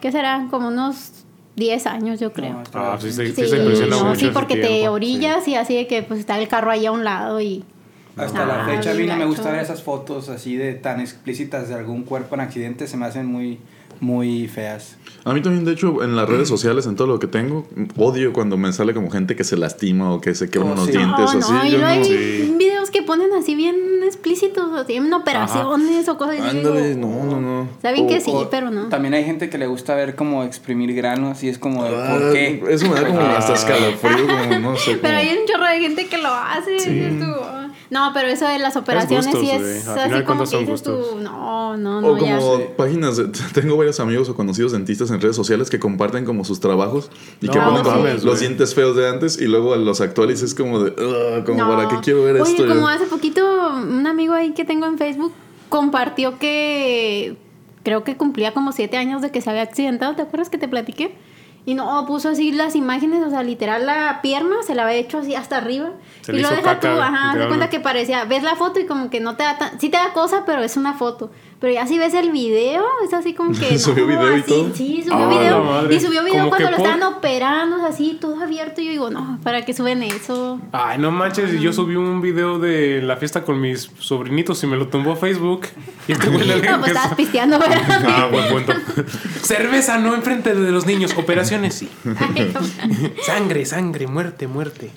[0.00, 0.46] ¿Qué será?
[0.50, 1.24] Como unos
[1.56, 2.52] 10 años, yo creo.
[2.54, 4.20] No, Ah, sí, sí, Sí, sí se impresiona no, mucho.
[4.20, 6.84] sí, ese porque te tiempo, orillas y así de que pues está el carro ahí
[6.86, 7.64] a un lado y...
[8.16, 10.74] Hasta Ah, la fecha a mí bien no me gusta ver esas fotos así de
[10.74, 13.58] tan explícitas de algún cuerpo en accidente, se me hacen muy,
[14.00, 14.96] muy feas.
[15.24, 18.32] A mí también, de hecho, en las redes sociales, en todo lo que tengo, odio
[18.32, 20.92] cuando me sale como gente que se lastima o que se quebran Oh, los sí.
[20.92, 21.52] dientes No, o así.
[21.52, 22.54] no, y yo no- hay Sí.
[22.58, 26.58] videos que ponen así bien explícitos, así en operaciones o cosas así.
[26.58, 27.68] Ándale, digo, no, no, no.
[27.82, 28.88] Saben que O- sí, o pero no.
[28.88, 32.18] También hay gente que le gusta ver como exprimir granos y es como, de, Ah,
[32.18, 32.62] ¿por qué?
[32.68, 33.36] Eso me da como Ah.
[33.38, 34.96] hasta escalofrío, como no sé.
[35.02, 36.72] Pero como- hay un chorro de gente que lo hace.
[36.72, 37.68] dices tú, ah.
[37.90, 40.60] No, pero eso de las operaciones gustos, sí es Al así final como que son
[40.64, 42.38] dices tú, no, no, no, O ya.
[42.38, 46.44] como páginas, de- tengo varios amigos o conocidos dentistas en redes sociales que comparten como
[46.44, 50.42] sus trabajos y que ponen como los dientes feos de antes y luego los actuales
[50.42, 51.68] es como de, "Ugh, como No.
[51.68, 52.66] para qué quiero ver Oye, esto.
[52.66, 53.44] como hace poquito,
[53.76, 55.32] un amigo ahí que tengo en Facebook
[55.68, 57.36] compartió que
[57.82, 60.14] creo que cumplía como siete años de que se había accidentado.
[60.16, 61.14] ¿Te acuerdas que te platiqué?
[61.66, 65.18] Y no, puso así las imágenes, o sea, literal la pierna se la había hecho
[65.18, 65.92] así hasta arriba.
[66.20, 67.46] Se y lo deja caca, tú, ajá, literalmente.
[67.48, 69.96] cuenta que parecía, ves la foto y como que no te da tan, sí te
[69.96, 71.30] da cosa, pero es una foto.
[71.60, 73.78] Pero ya si ves el video, es así como que...
[73.78, 74.74] ¿Subió no, video y así, todo?
[74.74, 75.28] Sí, subió Ah,
[75.86, 75.92] video.
[75.92, 78.80] Y subió video Como cuando lo por- estaban operando, así, todo abierto.
[78.82, 80.60] Y yo digo, no, ¿para qué suben eso?
[80.72, 84.76] Ay, no manches, yo subí un video de la fiesta con mis sobrinitos y me
[84.76, 85.62] lo tumbó Facebook.
[86.06, 88.04] Y este güey le No, pues estabas pisteando, ¿verdad?
[88.06, 88.74] Ah, buen punto.
[89.42, 91.88] Cerveza no enfrente de los niños, operaciones sí.
[93.22, 94.90] Sangre, sangre, muerte, muerte.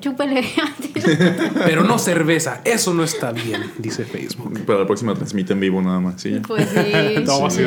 [0.00, 0.44] Chúpele.
[1.64, 4.64] Pero no cerveza, eso no está bien, dice Facebook.
[4.64, 6.40] Para la próxima transmite en vivo nada más, sí.
[6.46, 7.22] pues sí.
[7.26, 7.62] Todo sí,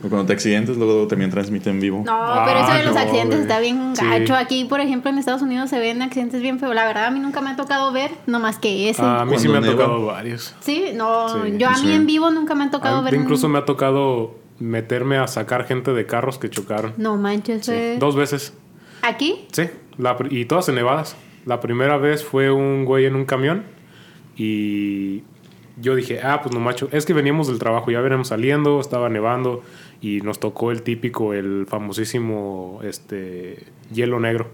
[0.00, 2.02] cuando te accidentes, luego también transmite en vivo.
[2.04, 4.04] No, pero eso de Ah, los no, accidentes está bien Sí.
[4.06, 4.34] gacho.
[4.36, 6.74] Aquí, por ejemplo, en Estados Unidos se ven accidentes bien feos.
[6.74, 9.02] La verdad, a mí nunca me ha tocado ver, no más que ese.
[9.02, 10.54] A mí sí me han tocado varios.
[10.60, 11.92] sí, no, Sí, yo a mí sí.
[11.92, 13.14] en vivo nunca me ha tocado A- ver.
[13.14, 16.94] incluso me ha tocado meterme a sacar gente de carros que chocaron.
[16.96, 18.52] No manches, fue- Dos veces.
[19.02, 19.46] ¿Aquí?
[19.52, 19.64] Sí,
[19.96, 21.16] la y todas en nevadas.
[21.46, 23.64] La primera vez fue un güey en un camión
[24.36, 25.22] y
[25.80, 29.08] yo dije, ah, pues no macho, es que veníamos del trabajo, ya veníamos saliendo, estaba
[29.08, 29.62] nevando
[30.00, 34.48] y nos tocó el típico, el famosísimo este hielo negro.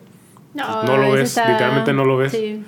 [0.55, 2.33] No lo ese ves, literalmente no lo ves.
[2.33, 2.64] Sí.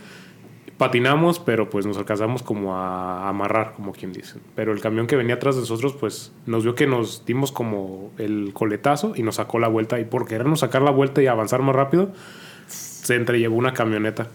[0.77, 4.39] Patinamos, pero pues nos alcanzamos como a amarrar, como quien dice.
[4.55, 8.13] Pero el camión que venía atrás de nosotros, pues nos vio que nos dimos como
[8.17, 9.99] el coletazo y nos sacó la vuelta.
[9.99, 12.13] Y por querernos sacar la vuelta y avanzar más rápido,
[13.03, 14.29] se entrellevó una camioneta.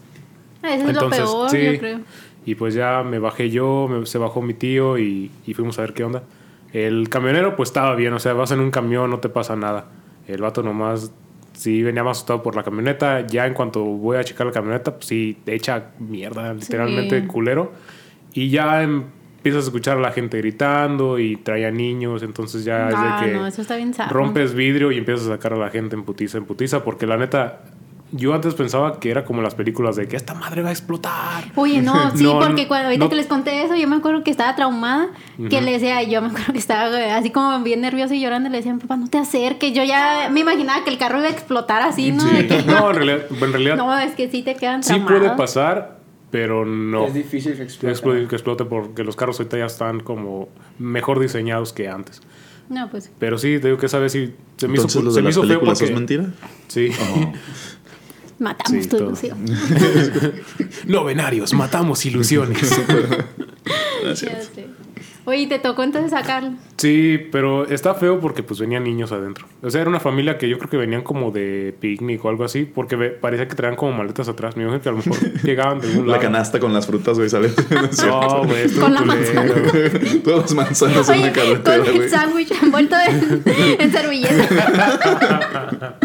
[0.61, 1.63] Ah, Eso es lo peor, sí.
[1.73, 1.99] yo creo.
[2.45, 5.81] Y pues ya me bajé yo, me- se bajó mi tío y, y fuimos a
[5.83, 6.23] ver qué onda.
[6.73, 9.85] El camionero pues estaba bien, o sea, vas en un camión, no te pasa nada.
[10.27, 11.11] El vato nomás
[11.53, 13.25] sí venía más asustado por la camioneta.
[13.27, 17.27] Ya en cuanto voy a checar la camioneta, pues sí, echa mierda, literalmente Sí.
[17.27, 17.71] culero.
[18.33, 22.89] Y ya empiezas a escuchar a la gente gritando y traía niños, entonces ya Ah,
[23.19, 25.69] es de que no, eso está bien rompes vidrio y empiezas a sacar a la
[25.69, 27.61] gente en putiza, en putiza, porque la neta,
[28.15, 31.45] yo antes pensaba que era como las películas de que esta madre va a explotar.
[31.55, 33.09] Oye, no, sí, No, porque cuando ahorita no.
[33.09, 35.07] que les conté eso, yo me acuerdo que estaba traumada,
[35.49, 38.51] que le decía, yo me acuerdo que estaba así como bien nerviosa y llorando, y
[38.51, 41.31] le decían, papá, no te acerques, yo ya me imaginaba que el carro iba a
[41.31, 42.23] explotar así, ¿no?
[42.23, 42.47] Sí.
[42.47, 45.19] Que- No, en realidad, en realidad no, es que sí te quedan sí traumados.
[45.19, 45.99] puede pasar,
[46.29, 47.05] pero no.
[47.07, 47.91] Es difícil que explote.
[47.91, 52.21] explote, que explote porque los carros ahorita ya están como mejor diseñados que antes.
[52.69, 55.11] No, pues, Pero sí, te digo que esa vez sí se me hizo, Entonces, lo
[55.11, 55.83] se de me las hizo feo porque...
[55.83, 56.25] es mentira.
[56.69, 56.89] Sí.
[58.43, 59.07] matamos Sí, tu todo.
[59.07, 59.43] ilusión.
[60.85, 62.59] Novenarios, matamos ilusiones.
[64.15, 64.27] Sé.
[65.25, 66.51] Oye, ¿te tocó entonces sacarlo?
[66.75, 69.47] Sí, pero está feo porque pues venían niños adentro.
[69.61, 72.43] O sea, era una familia que yo creo que venían como de picnic o algo
[72.43, 74.57] así, porque parecía que traían como maletas atrás.
[74.57, 76.23] Me imagino que a lo mejor llegaban de algún La lado.
[76.23, 77.51] canasta con las frutas, güey, sale.
[77.69, 78.05] No es
[78.47, 80.21] güey, estuvo Con la culero.
[80.23, 83.43] Todas las manzanas en Oye, una carretera, con el sándwich envuelto en,
[83.79, 85.97] en servilleta.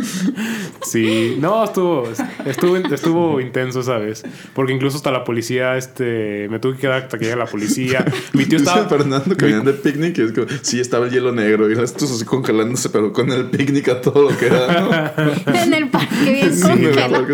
[0.82, 2.08] Sí, no, estuvo,
[2.46, 4.22] estuvo, estuvo intenso esa vez.
[4.54, 8.04] Porque incluso hasta la policía, este, me tuve que quedar hasta que llega la policía.
[8.32, 8.87] Mi tío estaba...
[8.88, 12.10] Fernando que venían de picnic y es como, sí, estaba el hielo negro y estos
[12.10, 15.52] así congelándose, pero con el picnic a todo lo que era, ¿no?
[15.54, 17.26] en el parque bien Sí, congelado.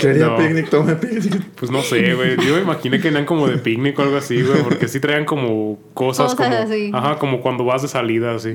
[0.00, 0.36] Quería No.
[0.36, 1.42] picnic, tome picnic.
[1.56, 2.36] Pues no sé, güey.
[2.46, 4.62] Yo me imaginé que eran como de picnic o algo así, güey.
[4.62, 6.62] Porque sí traían como cosas, Cosas como...
[6.64, 6.90] así.
[6.94, 8.52] Ajá, como cuando vas de salida, así.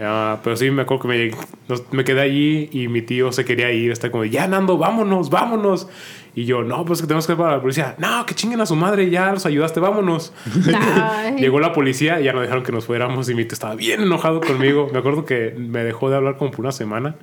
[0.00, 1.30] Ah, pero sí, me acuerdo que me,
[1.92, 3.92] me quedé allí y mi tío se quería ir.
[3.92, 5.86] Está como, ya, Nando, vámonos, vámonos.
[6.36, 7.94] Y yo, no, pues que tenemos que ir para la policía.
[7.98, 10.32] No, que chinguen a su madre, ya los ayudaste, vámonos.
[11.38, 14.00] Llegó la policía y ya nos dejaron que nos fuéramos y mi tío estaba bien
[14.02, 14.88] enojado conmigo.
[14.92, 17.14] Me acuerdo que me dejó de hablar como por una semana.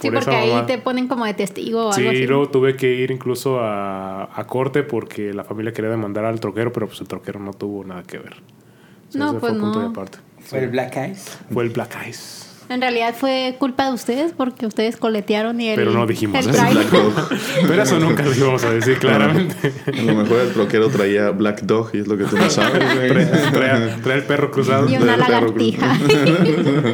[0.00, 2.26] Sí, esa porque ahí te ponen como de testigo o Sí, algo así.
[2.26, 6.72] luego tuve que ir incluso a, a corte porque la familia quería demandar al troquero,
[6.72, 8.34] pero pues el troquero no tuvo nada que ver.
[9.08, 9.80] O sea, No, pues fue punto no.
[9.80, 10.18] de aparte.
[10.40, 11.38] Fue el Black Eyes.
[11.50, 12.43] Fue el Black Eyes.
[12.68, 15.76] En realidad fue culpa de ustedes porque ustedes coletearon y el.
[15.76, 16.52] Pero no dijimos el.
[16.52, 17.12] Black Dog.
[17.68, 19.72] Pero eso nunca lo íbamos a decir claramente.
[19.86, 22.82] A lo mejor el troquero traía Black Dog y es lo que tú no sabes.
[23.52, 24.88] Trae, el perro cruzado.
[24.88, 25.98] Y una lagartija.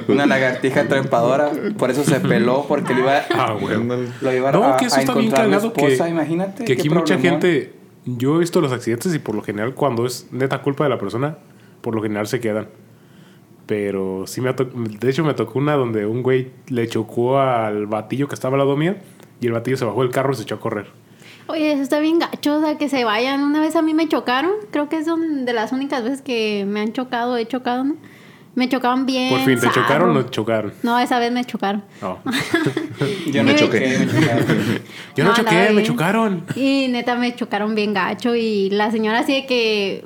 [0.09, 1.50] Una lagartija trepadora.
[1.78, 3.74] Por eso se peló, porque lo iba, Ah, güey.
[3.76, 4.09] Ándale.
[4.20, 6.64] lo iba No, a, que eso a está bien cagado que, imagínate.
[6.64, 7.74] que aquí mucha gente...
[8.06, 10.98] Yo he visto los accidentes y por lo general cuando es neta culpa de la
[10.98, 11.37] persona,
[11.83, 12.68] por lo general se quedan.
[13.70, 14.83] Pero sí me ha tocado...
[14.83, 18.59] De hecho me tocó una donde un güey le chocó al batillo que estaba al
[18.59, 18.96] lado mío
[19.40, 20.87] y el batillo se bajó del carro y se echó a correr.
[21.46, 23.44] Oye, eso está bien gacho, o sea, que se vayan.
[23.44, 24.50] Una vez a mí me chocaron.
[24.72, 27.94] Creo que son de las únicas veces que me han chocado, he chocado, ¿no?
[28.56, 29.30] Me chocaban bien.
[29.30, 30.72] Por fin, ¿te chocaron o no chocaron?
[30.83, 31.85] No, esa vez me chocaron.
[32.02, 32.18] No.
[33.30, 33.78] Yo no choqué.
[33.80, 33.98] choqué.
[34.00, 34.46] me chocaron.
[35.14, 36.44] Yo no, No, choqué, me chocaron.
[36.56, 40.04] Y neta me chocaron bien gacho y la señora así de que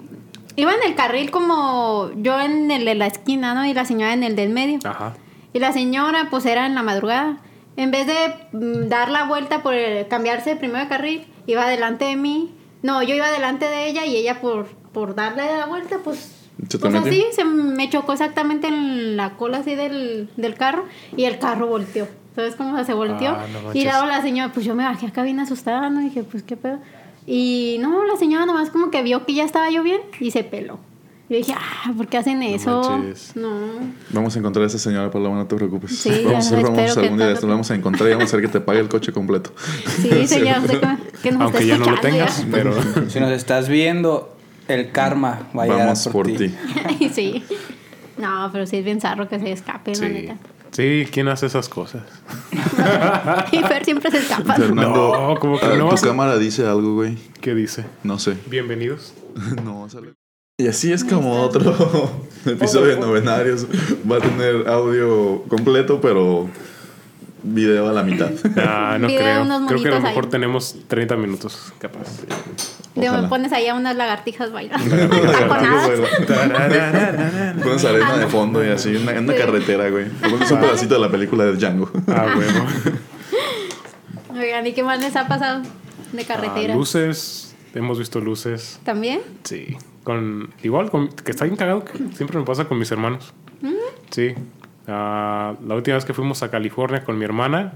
[0.56, 3.64] iba en el carril como yo en el de la esquina, ¿no?
[3.66, 4.78] Y la señora en el del medio.
[4.84, 5.14] Ajá.
[5.52, 7.38] Y la señora pues era en la madrugada.
[7.76, 8.14] En vez de
[8.52, 12.52] mm, dar la vuelta por el- cambiarse de primero de carril, iba delante de mí.
[12.82, 16.30] No, yo iba delante de ella y ella por, por darle la vuelta pues...
[16.68, 20.84] ¿Se te Pues así, se me chocó exactamente en la cola así del, del carro
[21.16, 22.06] y el carro volteó.
[22.36, 23.30] ¿Sabes cómo se volteó?
[23.30, 26.00] Ah, no y luego la señora, pues yo me bajé acá bien asustada, ¿no?
[26.00, 26.78] Y dije, pues qué pedo.
[27.26, 30.44] Y no, la señora nomás como que vio que ya estaba yo bien y se
[30.44, 30.78] peló.
[31.30, 32.82] Yo dije, ah, ¿por qué hacen eso?
[32.82, 33.34] manches.
[33.34, 33.48] No.
[34.10, 35.98] Vamos a encontrar a esa señora, Paloma, no te preocupes.
[35.98, 38.08] Sí, vamos, ya, a- vamos espero que algún día de esto, lo vamos a encontrar
[38.10, 39.52] y vamos a hacer que te pague el coche completo.
[40.02, 40.80] Sí, señora, usted
[41.22, 42.74] que, nos Aunque ya no lo tengas, pero...
[43.08, 44.36] Si nos estás viendo,
[44.68, 46.54] el karma va a llegar Vamos por ti.
[47.10, 47.42] sí.
[48.18, 50.12] No, pero sí es bien zarro que se escape, la Sí.
[50.12, 50.36] neta.
[50.74, 52.02] Sí, ¿quién hace esas cosas?
[53.52, 54.54] Y Fer siempre se escapa.
[54.54, 57.16] Fernando, No, como que no tu cámara dice algo, güey.
[57.40, 57.84] ¿Qué dice?
[58.02, 58.36] No sé.
[58.46, 59.14] Bienvenidos.
[59.64, 60.14] no, sale.
[60.58, 62.10] Y así es como otro
[62.46, 63.66] episodio de Novenarios.
[64.10, 66.48] Va a tener audio completo, pero
[67.44, 68.32] video a la mitad.
[68.56, 69.46] Ah, no creo.
[69.68, 70.30] Creo que a lo mejor ahí.
[70.30, 72.08] tenemos 30 minutos, capaz.
[72.96, 73.28] Ojalá.
[73.28, 74.96] pones ahí a unas lagartijas bailando.
[77.62, 79.38] Pones arena de fondo y así en una, en una Sí.
[79.38, 80.08] carretera, güey.
[80.08, 81.90] Te pones un pedacito de la película de Django.
[82.08, 82.66] Ah, huevo.
[84.40, 85.62] Oigan, ¿y qué más les ha pasado
[86.12, 86.74] de carretera?
[86.74, 87.54] Ah, luces.
[87.74, 88.80] Hemos visto luces.
[88.84, 89.20] ¿También?
[89.42, 89.76] Sí.
[90.04, 93.32] Con, igual, con- que está bien cagado, que siempre me pasa con mis hermanos.
[94.10, 94.34] Sí.
[94.86, 97.72] Ah, la última vez que fuimos a California con mi hermana,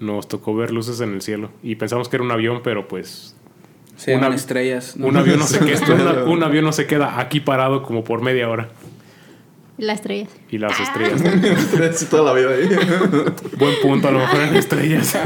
[0.00, 1.50] nos tocó ver luces en el cielo.
[1.62, 3.34] Y pensamos que era un avión, pero pues
[4.08, 4.96] Una- estrellas.
[4.96, 5.06] ¿no?
[5.06, 8.22] un avión, no se queda, una- un avión no se queda aquí parado como por
[8.22, 8.68] media hora.
[9.78, 10.30] Las estrellas.
[10.50, 11.20] Y las estrellas.
[12.10, 12.66] Toda la vida ahí.
[13.58, 15.18] Buen punto, a lo mejor en estrellas.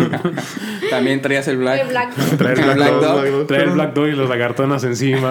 [0.90, 1.83] También traías el black.
[1.83, 2.14] El Black.
[2.37, 3.24] Traer el Black, Black Dog.
[3.30, 3.46] Dog.
[3.46, 5.30] Traer el Black Dog y las lagartonas encima.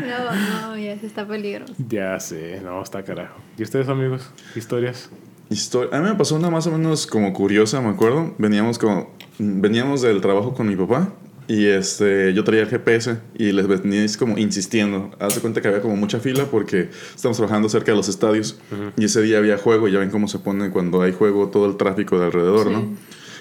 [0.00, 1.72] No, no, ya se está peligroso.
[1.88, 3.36] ya sé, no, está carajo.
[3.56, 4.30] ¿Y ustedes, amigos?
[4.54, 5.10] ¿Historias?
[5.50, 5.96] Historia.
[5.96, 8.34] A mí me pasó una más o menos como curiosa, me acuerdo.
[8.38, 11.12] Veníamos como veníamos del trabajo con mi papá
[11.46, 15.10] y este yo traía el GPS y les venía como insistiendo.
[15.18, 18.58] Haz de cuenta que había como mucha fila porque estamos trabajando cerca de los estadios
[18.96, 21.66] y ese día había juego y ya ven cómo se pone cuando hay juego todo
[21.66, 22.84] el tráfico de alrededor, ¿no?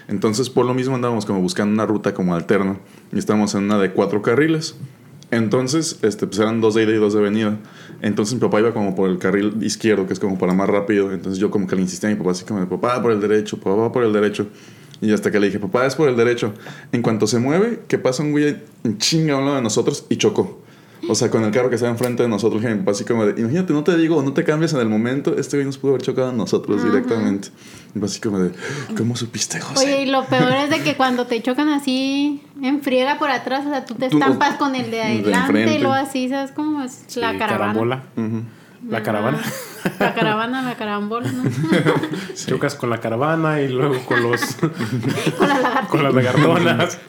[0.07, 2.77] Entonces por lo mismo andábamos como buscando una ruta como alterna
[3.13, 4.75] y estábamos en una de cuatro carriles.
[5.31, 7.57] Entonces, este, pues eran dos de ida y dos de venida.
[8.03, 11.13] Entonces mi papá iba como por el carril izquierdo, que es como para más rápido.
[11.13, 13.57] Entonces yo como que le insistía a mi papá así como, papá por el derecho,
[13.57, 14.47] papá por el derecho.
[14.99, 16.53] Y hasta que le dije, papá es por el derecho.
[16.91, 20.62] En cuanto se mueve, que pasa un güey en chinga a de nosotros y chocó.
[21.09, 23.73] O sea, con el carro que estaba enfrente de nosotros, que así como de, imagínate,
[23.73, 26.29] no te digo, no te cambias en el momento, este güey nos pudo haber chocado
[26.29, 27.49] a nosotros directamente.
[27.95, 28.51] Y así como de,
[28.97, 29.85] ¿cómo supiste, José?
[29.85, 33.65] Oye, y lo peor es de que cuando te chocan así en friega por atrás,
[33.65, 36.51] o sea, tú te Tú- estampas con el de de adelante y luego así, ¿sabes
[36.51, 37.03] cómo es?
[37.07, 37.57] Sí, la caravana.
[37.73, 38.03] carambola.
[38.17, 38.43] Ujú.
[38.89, 39.39] La caravana.
[39.99, 41.43] La caravana, la carambola, ¿no?
[42.45, 44.41] Chocas con la caravana y luego con los
[45.37, 46.99] con la con las lagartonas.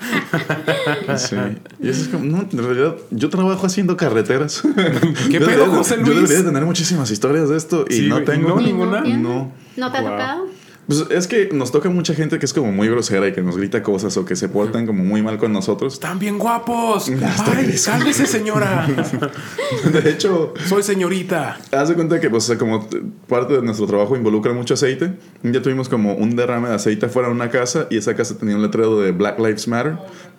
[1.16, 1.37] Sí.
[1.81, 4.62] Y eso es como, no, en realidad, yo trabajo haciendo carreteras.
[4.62, 6.14] ¿Qué Yo pedo, debería- José Yo Luis?
[6.16, 8.51] debería de tener muchísimas historias de esto y Sí, no tengo.
[8.57, 8.61] ¿no?
[8.61, 9.01] ¿Y ninguna?
[9.03, 9.53] No.
[9.77, 10.11] ¿No te ha Wow.
[10.11, 10.47] tocado?
[10.87, 13.57] Pues es que nos toca mucha gente que es como muy grosera y que nos
[13.57, 15.95] grita cosas o que se portan como muy mal con nosotros.
[15.95, 17.09] Están bien guapos.
[17.09, 18.87] Ay, cálmese, señora.
[19.93, 21.59] De hecho, Soy señorita.
[21.72, 22.87] haz de cuenta que pues, como
[23.28, 25.14] parte de nuestro trabajo involucra mucho aceite.
[25.43, 28.57] Ya tuvimos como un derrame de aceite fuera de una casa y esa casa tenía
[28.57, 29.97] un letrero de Black Lives Matter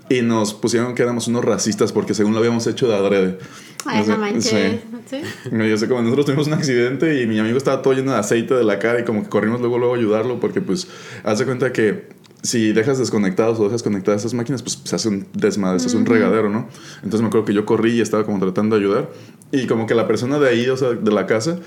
[0.10, 3.38] y nos pusieron que éramos unos racistas porque según lo habíamos hecho de adrede.
[3.86, 4.44] Ay, O sea, no manches.
[4.50, 4.82] sí.
[5.08, 5.22] ¿Sí?
[5.52, 8.56] Yo sé, como nosotros tuvimos un accidente y mi amigo estaba todo lleno de aceite
[8.56, 10.88] de la cara y como que corrimos luego luego a ayudarlo porque pues
[11.24, 12.10] haz de cuenta que
[12.42, 15.98] si dejas desconectados o dejas conectadas esas máquinas pues se hace un desmadre, se hace
[15.98, 16.68] un regadero, ¿no?
[16.98, 19.10] Entonces me acuerdo que yo corrí y estaba como tratando de ayudar
[19.52, 21.60] y como que la persona de ahí, o sea, de la casa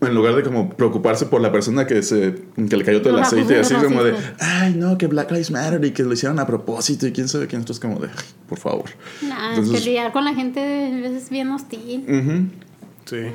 [0.00, 3.18] en lugar de como preocuparse por la persona que se que le cayó todo el
[3.20, 6.12] Los aceite y así como de ay no que Black Lives Matter y que lo
[6.14, 8.84] hicieron a propósito y quién sabe quién entonces como de "Ay, por favor
[9.22, 12.04] Nah, es Entonces- que lidiar con la gente a veces es bien hostil.
[12.08, 12.46] Ujú.
[13.04, 13.26] Sí.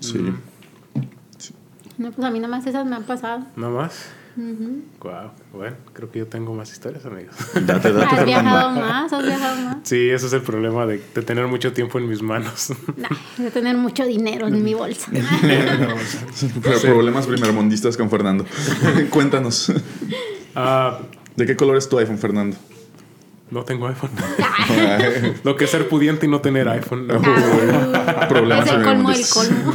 [0.00, 0.18] sí
[1.98, 3.44] No, pues a mí nomás esas me han pasado.
[3.56, 4.06] ¿No más?
[5.00, 5.30] Wow.
[5.52, 7.34] Bueno, creo que yo tengo más historias, amigos.
[7.66, 9.12] date date ¿Has viajado más?
[9.12, 9.76] ¿Has viajado más?
[9.82, 12.72] Sí, ese es el problema de, de tener mucho tiempo en mis manos.
[12.96, 15.10] Nah, de tener mucho dinero en mi bolsa.
[16.62, 18.44] Pro- Problemas primermundistas con Fernando.
[19.10, 19.72] Cuéntanos.
[20.54, 20.98] Ah,
[21.36, 22.56] ¿De qué color es tu iPhone, Fernando?
[23.50, 24.10] no tengo iPhone.
[25.42, 27.06] Lo que es ser pudiente y no tener iPhone.
[27.06, 27.20] No,
[28.28, 29.72] Problemas es el colmo.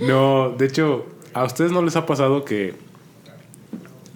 [0.00, 2.74] No, de hecho, ¿a ustedes no les ha pasado que...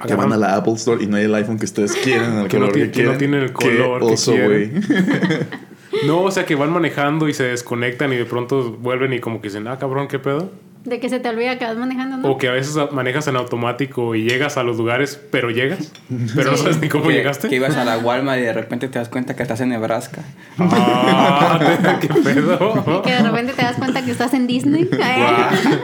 [0.07, 2.49] Que van a la Apple Store y no hay el iPhone que ustedes quieren, el
[2.49, 3.19] Que no color tiene- que, que no quieren.
[3.19, 4.71] tiene el Qué color que oso, güey.
[6.07, 9.41] No, o sea, que van manejando y se desconectan y de pronto vuelven y como
[9.41, 10.53] que dicen, ah, cabrón, ¿qué pedo?
[10.85, 12.29] De que se te olvida que vas manejando, ¿no?
[12.31, 15.93] O que a veces manejas en automático y llegas a los lugares, pero llegas,
[16.35, 16.63] pero no Sí.
[16.63, 17.49] sabes ni cómo que, llegaste.
[17.49, 20.23] que ibas a la Walmart y de repente te das cuenta que estás en Nebraska.
[20.59, 23.03] Ah, ¿qué pedo?
[23.03, 24.89] Que de repente te das cuenta que estás en Disney.
[25.03, 25.23] Ay,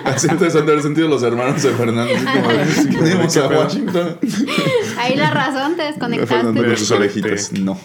[0.06, 2.12] Así entonces han de haber sentido los hermanos de Fernando.
[2.14, 4.18] Así como de, "Venimos a Washington.
[4.98, 6.64] Ahí la razón, te Fernando desconectaste.
[6.64, 7.52] con sus orejitas.
[7.52, 7.78] No.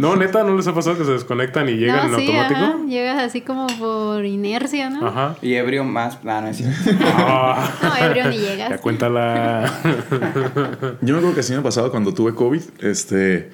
[0.00, 2.60] No, neta, ¿no les ha pasado que se desconectan y llegan no, en automático?
[2.60, 2.76] ajá.
[2.88, 5.06] Llegas así como por inercia, ¿no?
[5.06, 5.36] Ajá.
[5.42, 6.18] Y ebrio más.
[6.24, 6.74] Ah, no, es cierto.
[7.04, 8.80] Ah, No, ebrio ni ya llegas.
[8.80, 9.70] cuéntala.
[11.02, 12.62] Yo me acuerdo que sí me pasaba cuando tuve COVID.
[12.80, 13.50] Este,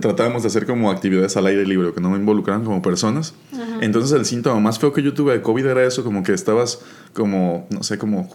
[0.00, 3.34] tratábamos de hacer como actividades al aire libre, que no me involucraran como personas.
[3.82, 6.80] Entonces el síntoma más feo que yo tuve de COVID era eso, como que estabas
[7.12, 8.26] como, no sé, como,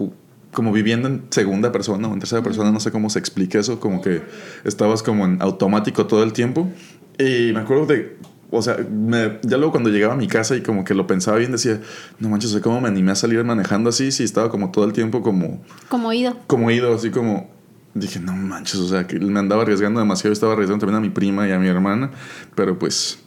[0.51, 3.79] como viviendo en segunda persona o en tercera persona, no sé cómo se explica eso,
[3.79, 4.21] como que
[4.65, 6.69] estabas como en automático todo el tiempo.
[7.17, 8.17] Y me acuerdo de,
[8.51, 11.37] o sea, me- ya luego cuando llegaba a mi casa y como que lo pensaba
[11.37, 11.81] bien, decía,
[12.19, 14.85] no manches, o sea, ¿cómo me animé a salir manejando así si estaba como todo
[14.85, 16.37] el tiempo como Como oído.
[16.47, 17.49] como ido, así como
[17.93, 21.09] dije, no manches, o sea, que me andaba arriesgando demasiado, estaba arriesgando también a mi
[21.09, 22.11] prima y a mi hermana,
[22.55, 23.19] pero pues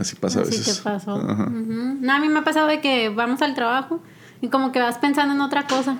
[0.00, 0.78] así pasa a Así veces.
[0.78, 1.16] te pasó.
[1.16, 1.44] Ajá.
[1.44, 1.98] Ujú.
[2.00, 4.00] No, a mí me ha pasado de que vamos al trabajo
[4.40, 5.98] y como que vas pensando en otra cosa.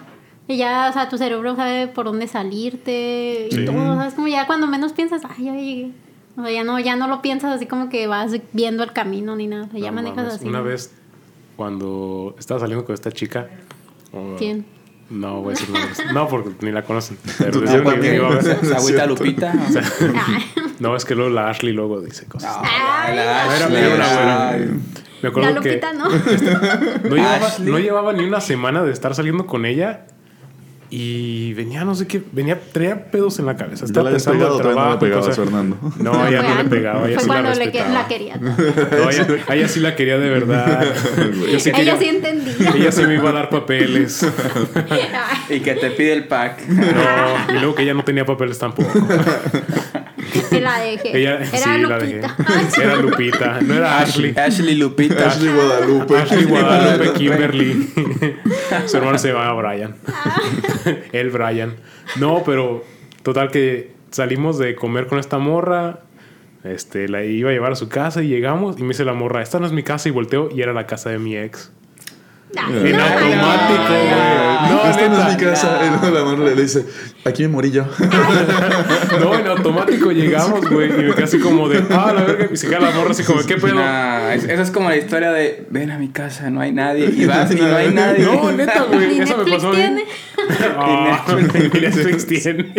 [0.49, 3.65] Y ya, o sea, tu cerebro sabe por dónde salirte y Sí.
[3.67, 3.97] todo.
[3.97, 4.15] ¿sabes?
[4.15, 5.91] Como ya cuando menos piensas, ay, ya llegué.
[6.37, 9.37] O sea, ya no, ya no lo piensas así como que vas viendo el camino
[9.37, 9.65] ni nada.
[9.65, 10.47] O sea, ya No manejas mames, así.
[10.47, 10.65] Una ¿no?
[10.65, 10.93] vez,
[11.57, 13.49] cuando estaba saliendo con esta chica.
[14.13, 14.67] oh, ¿Quién?
[15.09, 15.99] No voy a decir nombres.
[16.13, 17.17] No, porque ni la conocen.
[17.39, 17.81] Pero Tú que
[18.19, 18.43] ver.
[18.65, 19.53] Se agüita Lupita.
[20.79, 22.55] No, es que luego la Ashley luego dice cosas.
[22.63, 24.49] Ay, la Ashley, era una buena.
[24.51, 24.61] ay.
[24.61, 24.79] Me
[25.23, 26.09] La acuerdo que Lupita, ¿no?
[27.09, 30.07] no llevaba, no llevaba ni una semana de estar saliendo con ella
[30.91, 33.81] y venía, no sé qué, venía, traía pedos en la cabeza.
[33.85, 35.05] ¿Ya Estaba pensando pegado en o todavía no trabajo.
[35.05, 35.37] le pegabas.
[35.37, 35.79] Fernando?
[35.99, 37.95] No, ella no le pegaba, ella Fue sí la cuando le que- respetaba.
[37.95, 38.37] la quería.
[38.37, 40.85] No, ella, ella sí la quería de verdad.
[41.53, 42.71] Yo sí Ella quería- sí entendía.
[42.77, 44.27] ella sí me iba a dar papeles.
[45.51, 46.67] Y que te pide el pack.
[46.69, 48.91] No, y luego que ella no tenía papeles tampoco.
[50.61, 51.19] La dejé.
[51.19, 52.23] Ella Era sí la dejé.
[52.23, 52.37] Lupita.
[52.83, 54.35] Era Lupita, no era Ashley.
[54.37, 55.29] Ashley Lupita.
[55.29, 56.17] Ashley Guadalupe.
[56.17, 57.93] Ashley Guadalupe Kimberly.
[58.87, 59.97] Su hermano se llama Brian.
[61.13, 61.77] El Brian.
[62.17, 62.85] No, pero
[63.23, 66.01] total que salimos de comer con esta morra.
[66.65, 69.41] Este, la iba a llevar a su casa y llegamos y me dice la morra,
[69.41, 71.71] esta no es mi casa y volteo y era la casa de mi ex.
[72.57, 74.71] En No, automático, no, güey.
[74.71, 75.81] No, Esta no es mi casa.
[75.85, 76.87] Y luego la le dice,
[77.25, 77.85] aquí me morí yo.
[79.21, 80.89] No, en automático llegamos, güey.
[80.89, 82.49] Y me quedé así como de, ah, la verga.
[82.53, 83.75] Y se queda la morra así como, ¿qué pedo?
[83.75, 87.07] Nah, es- como la historia de ven a mi casa, no hay nadie.
[87.15, 88.25] Y vas y no hay nadie.
[88.25, 89.21] No, neta, güey.
[89.21, 90.05] Eso me Netflix pasó tiene.
[90.79, 92.73] Ah, ni Netflix tiene.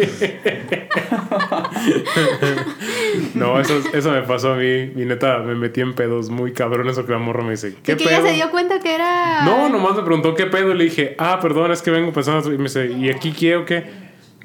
[3.38, 4.66] No, eso, eso me pasó a mí.
[4.96, 7.96] Y neta, me metí en pedos muy cabrones porque la morra me dice, ¿qué ¿Y
[7.96, 8.20] que pedo?
[8.20, 9.44] ella se dio cuenta que era.
[9.46, 10.72] No, nomás me preguntó qué pedo.
[10.72, 12.52] Y le dije, ah, perdón, es que vengo pensando.
[12.54, 13.86] Y me dice, ¿y aquí qué o qué?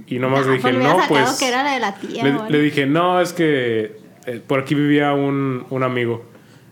[0.07, 1.38] Y nomás le Ah, dije, pues le no, pues.
[1.38, 2.24] que era la de la tía.
[2.24, 6.24] Le, le dije, no, es que eh, por aquí vivía un, un amigo.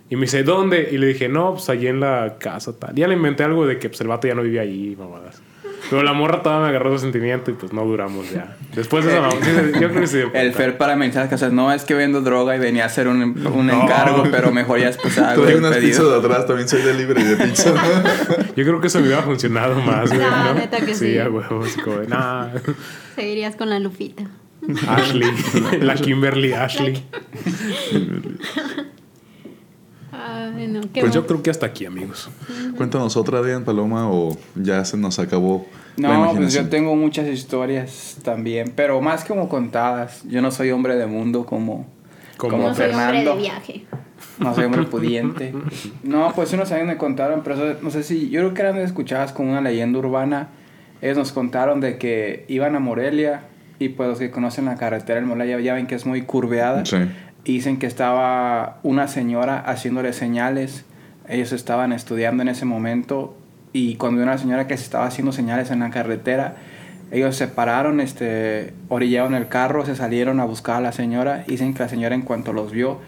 [0.08, 0.88] Y me dice, ¿dónde?
[0.90, 2.94] Y le dije, no, pues allí en la casa, tal.
[2.96, 5.40] Ya le inventé algo de que pues, el vato ya no vivía allí, mamadas.
[5.90, 8.56] Pero la morra todavía me agarró su sentimiento y pues no duramos ya.
[8.76, 9.38] Después de eso, no, sí,
[9.80, 10.18] yo creo que sí.
[10.32, 13.08] El Fer para mensajes que haces, no es que vendo droga y venía a hacer
[13.08, 16.20] un, un encargo, pero mejor ya después hago unas pizzas pedido.
[16.20, 17.74] de atrás, también soy delivery de pizza.
[18.56, 20.20] Yo creo que eso me hubiera funcionado más, güey.
[20.20, 21.18] No, neta que sí.
[21.18, 22.50] a huevo, así como, de, nah.
[23.16, 24.22] Seguirías con la Lupita.
[24.86, 25.28] Ashley.
[25.80, 27.02] La Kimberly Ashley.
[30.22, 32.28] Ay, no, qué Pues yo creo que hasta aquí, amigos.
[32.76, 35.66] Cuéntanos otra, Dian Paloma, o ya se nos acabó
[35.96, 40.22] la No, pues yo tengo muchas historias también, pero más como contadas.
[40.28, 41.86] Yo no soy hombre de mundo como,
[42.36, 43.34] Como como No soy hombre Fernando.
[43.34, 43.84] de viaje.
[44.38, 45.52] No soy hombre pudiente.
[46.02, 48.76] No, pues unos años me contaron, pero eso, no sé si, yo creo que eran
[48.78, 50.48] escuchadas como una leyenda urbana.
[51.02, 53.44] Ellos nos contaron de que iban a Morelia
[53.78, 56.84] y pues los que conocen la carretera en Morelia ya ven que es muy curveada.
[56.84, 56.98] Sí.
[57.44, 60.84] Dicen que estaba una señora haciéndole señales.
[61.28, 63.36] Ellos estaban estudiando en ese momento
[63.72, 66.56] y cuando una señora que se estaba haciendo señales en la carretera,
[67.12, 71.44] ellos se pararon, este, orillaron el carro, se salieron a buscar a la señora.
[71.46, 72.98] Dicen que la señora en cuanto los vio,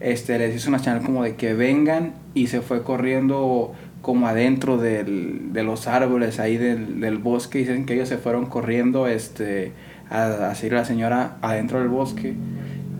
[0.00, 4.78] este, les hizo una señal como de que vengan y se fue corriendo como adentro
[4.78, 7.58] del- de los árboles ahí del, del bosque.
[7.58, 9.72] Dicen que ellos se fueron corriendo este,
[10.10, 12.34] a, a seguir a la señora adentro del bosque.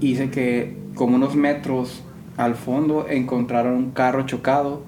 [0.01, 2.03] Dice que como unos metros
[2.37, 4.83] al fondo encontraron un carro chocado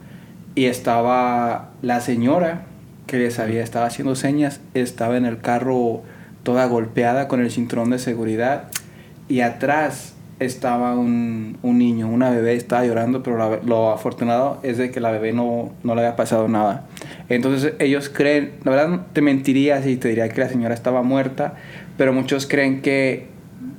[0.55, 2.67] y estaba la señora
[3.07, 6.03] que les había estado haciendo señas, estaba en el carro
[6.43, 8.69] toda golpeada con el cinturón de seguridad
[9.29, 14.91] y atrás estaba un, un niño, una bebé estaba llorando, pero lo afortunado es de
[14.91, 16.87] que la bebé no, no le había pasado nada.
[17.29, 21.55] Entonces ellos creen, la verdad te mentiría si te diría que la señora estaba muerta,
[21.97, 23.29] pero muchos creen que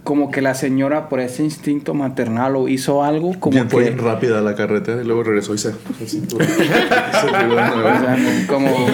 [0.06, 3.90] como que la señora por ese instinto maternal o hizo algo como Bien, fue que...
[3.90, 5.72] bien rápida a la carretera y luego regresó y se.
[6.06, 8.88] Se sea, como, como-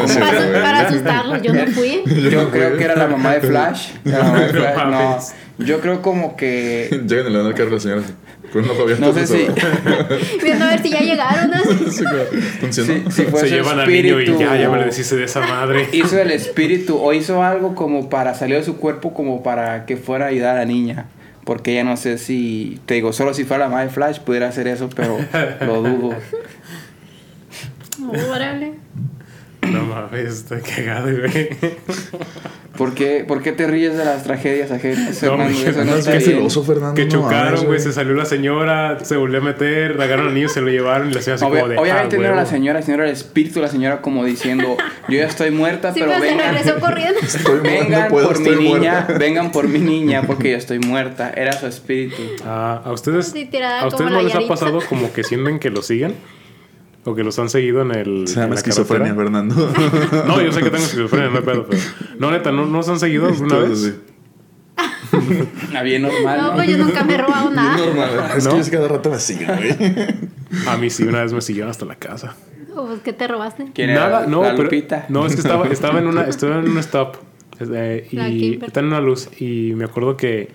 [0.53, 2.01] Para, asustarlos, yo no fui.
[2.31, 3.89] yo creo que era la mamá de Flash.
[4.05, 4.87] La mamá de Flash,
[5.57, 8.13] No yo creo como que Llegan dan el carro la señora así,
[8.51, 9.05] con un ojo abierto.
[9.05, 9.47] no sé si,
[10.43, 11.51] Viendo a ver si ya llegaron.
[11.51, 11.91] ¿no?
[11.91, 12.25] Sí, claro.
[12.71, 15.89] Si fue Se llevan al niño y ya, ya me le deshice de esa madre.
[15.93, 19.97] Hizo el espíritu o hizo algo como para salir de su cuerpo como para que
[19.97, 21.05] fuera a ayudar a la niña.
[21.43, 24.47] Porque ya no sé si, te digo, solo si fuera la mamá de Flash pudiera
[24.47, 25.17] hacer eso, pero
[25.61, 26.15] lo dudo.
[28.31, 28.73] Órale.
[29.71, 31.49] No mames, está cagado, güey.
[32.77, 35.59] ¿Por qué, por qué te ríes de las tragedias ajenas, No, Fernando?
[35.59, 36.95] Eso no No, es que filoso, Fernando.
[36.95, 37.79] Que no chocaron, güey.
[37.79, 41.13] Se salió la señora, se volvió a meter, agarraron al niño, se lo llevaron y
[41.13, 41.77] le hacían así Obvia- como de.
[41.77, 44.77] obviamente ah, no era la señora, la señora era el espíritu, la señora como diciendo,
[45.09, 47.19] yo ya estoy muerta, Sí, pero pero se vengan, regresó corriendo.
[47.21, 49.13] Estoy vengan no puedo, por mi estoy niña, muerta.
[49.17, 51.31] vengan por mi niña, porque yo estoy muerta.
[51.35, 52.21] Era su espíritu.
[52.45, 55.69] Ah, ¿a ustedes, Sí, ¿a ustedes no la les ha pasado como que sienten que
[55.69, 56.15] los siguen?
[57.03, 58.27] ¿O que los han seguido en el.
[58.27, 59.43] Se llama la esquizofrenia, carretera?
[59.43, 59.73] Fernando.
[60.27, 61.81] No, yo sé que tengo esquizofrenia, no hay pedo, pero.
[62.19, 63.79] No, neta, ¿no, ¿no se han seguido alguna vez?
[63.81, 63.93] sí.
[65.75, 66.53] Ah, Bien normal, No, ¿no?
[66.55, 67.77] pues yo nunca me he robado nada.
[67.77, 68.09] Normal.
[68.37, 68.51] Es ¿No?
[68.55, 70.67] que yo cada rato me siguen, güey.
[70.67, 72.35] A mí sí, una vez me siguieron hasta la casa.
[72.75, 73.67] O, pues, ¿Qué te robaste?
[73.73, 74.09] ¿Quién era?
[74.09, 75.05] Nada, no, la pero- Lupita.
[75.09, 77.17] No, es que estaba, estaba en una, estaba en un stop.
[77.59, 79.29] eh, y está en una luz.
[79.39, 80.49] Y me acuerdo que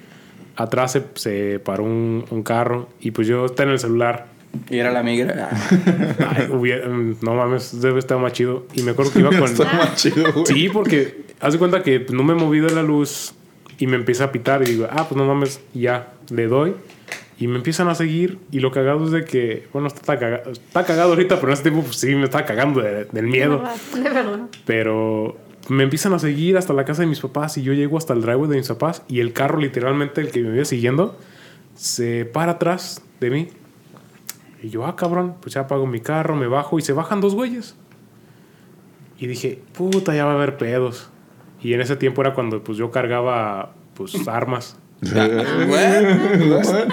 [0.57, 2.89] atrás se, se paró un, un carro.
[3.01, 4.27] Y pues yo estaba en el celular.
[4.71, 5.49] Y era la migra.
[6.37, 8.67] Ay, hubiera- no mames, debe estar más chido.
[8.75, 9.45] Y me acuerdo que iba con.
[9.51, 10.47] Está más chido, güey.
[10.47, 13.35] Sí, porque haz de cuenta que no me he movido de la luz
[13.79, 16.75] y me empieza a pitar y digo, ah, pues no mames, ya, le doy.
[17.39, 20.85] Y me empiezan a seguir y lo cagado es de que, bueno, está cagado, está
[20.87, 23.63] cagado ahorita, pero en ese tiempo pues, sí me estaba cagando de- del miedo.
[23.95, 24.41] De verdad.
[24.65, 25.37] Pero
[25.69, 28.23] me empiezan a seguir hasta la casa de mis papás y yo llego hasta el
[28.23, 31.19] driveway de mis papás y el carro literalmente, el que me iba siguiendo,
[31.75, 33.49] se para atrás de mí.
[34.67, 37.37] Y yo, ah, cabrón, pues ya apago mi carro, me bajo y se bajan dos
[37.37, 37.77] güeyes.
[39.17, 41.09] Y dije, puta, ya va a haber pedos.
[41.63, 44.77] Y en ese tiempo era cuando pues yo cargaba pues armas.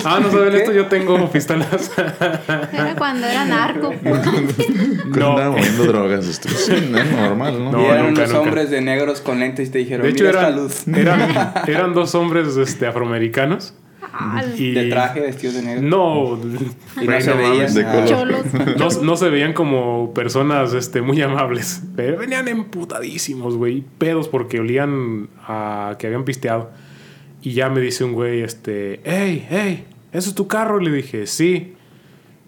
[0.06, 1.92] Ah, no saben esto, yo tengo pistolas.
[1.98, 3.92] Era cuando era narco.
[4.04, 5.32] Cuando No.
[5.32, 7.72] andaba moviendo drogas, esto es normal, ¿no?
[7.72, 8.40] No, y eran nunca, unos nunca.
[8.42, 10.88] hombres de negros con lentes y te dijeron, De hecho, mira esta eran, luz.
[10.88, 13.74] eran, eran dos hombres este, afroamericanos.
[14.16, 15.82] Ah, Y De traje, vestidos de negro.
[15.82, 16.40] No,
[17.02, 17.74] Y no se no veían.
[17.74, 19.04] De color.
[19.04, 21.82] no se veían como personas este, muy amables.
[21.96, 23.84] Pero venían emputadísimos, güey.
[23.98, 26.70] Pedos porque olían a que habían pisteado.
[27.42, 30.80] Y ya me dice un güey, este, hey, hey, ¿eso es tu carro?
[30.80, 31.74] Le dije, sí.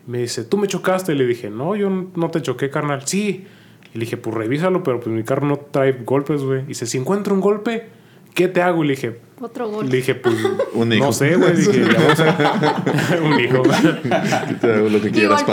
[0.06, 1.16] Me dice, ¿tú me chocaste?
[1.16, 3.02] Le dije, no, yo no te choqué, carnal.
[3.06, 3.46] Sí.
[3.94, 6.62] Y le dije, pues revísalo, pero pues mi carro no trae golpes, güey.
[6.62, 7.88] Y dice, si encuentro un golpe,
[8.36, 8.84] ¿qué te hago?
[8.84, 9.90] Y le dije, Otro gol.
[9.90, 10.34] le dije, pues,
[10.74, 11.06] Un hijo.
[11.06, 11.54] no sé, güey.
[11.56, 13.64] Dije, ya vamos a- un hijo.
[13.64, 15.44] Yo te hago lo que Y quieras.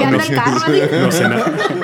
[1.01, 1.43] Nos, ena-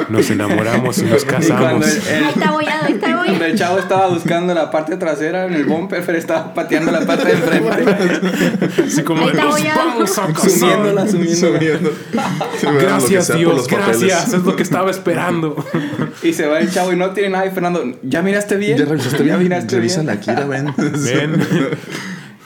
[0.09, 1.87] nos enamoramos y nos Y casamos.
[1.87, 3.45] el, el- Ahí está bollado, ahí está cuando bollado.
[3.45, 7.25] el chavo estaba buscando la parte trasera en el bumper, pero estaba pateando la parte
[7.25, 8.83] de enfrente.
[8.87, 9.79] Así como de, nos bollado.
[9.89, 11.59] vamos a Sumiéndola, sumiéndola.
[12.81, 14.33] Gracias Dios, los gracias.
[14.35, 15.57] Es lo que estaba esperando.
[16.23, 17.47] Y se va el chavo y no tiene nada.
[17.47, 18.79] Y Fernando, ¿ya miraste bien?
[18.79, 19.39] ¿Ya revisaste bien?
[19.41, 20.49] miraste Revisa bien?
[20.49, 20.75] ven.
[20.77, 21.45] Ven.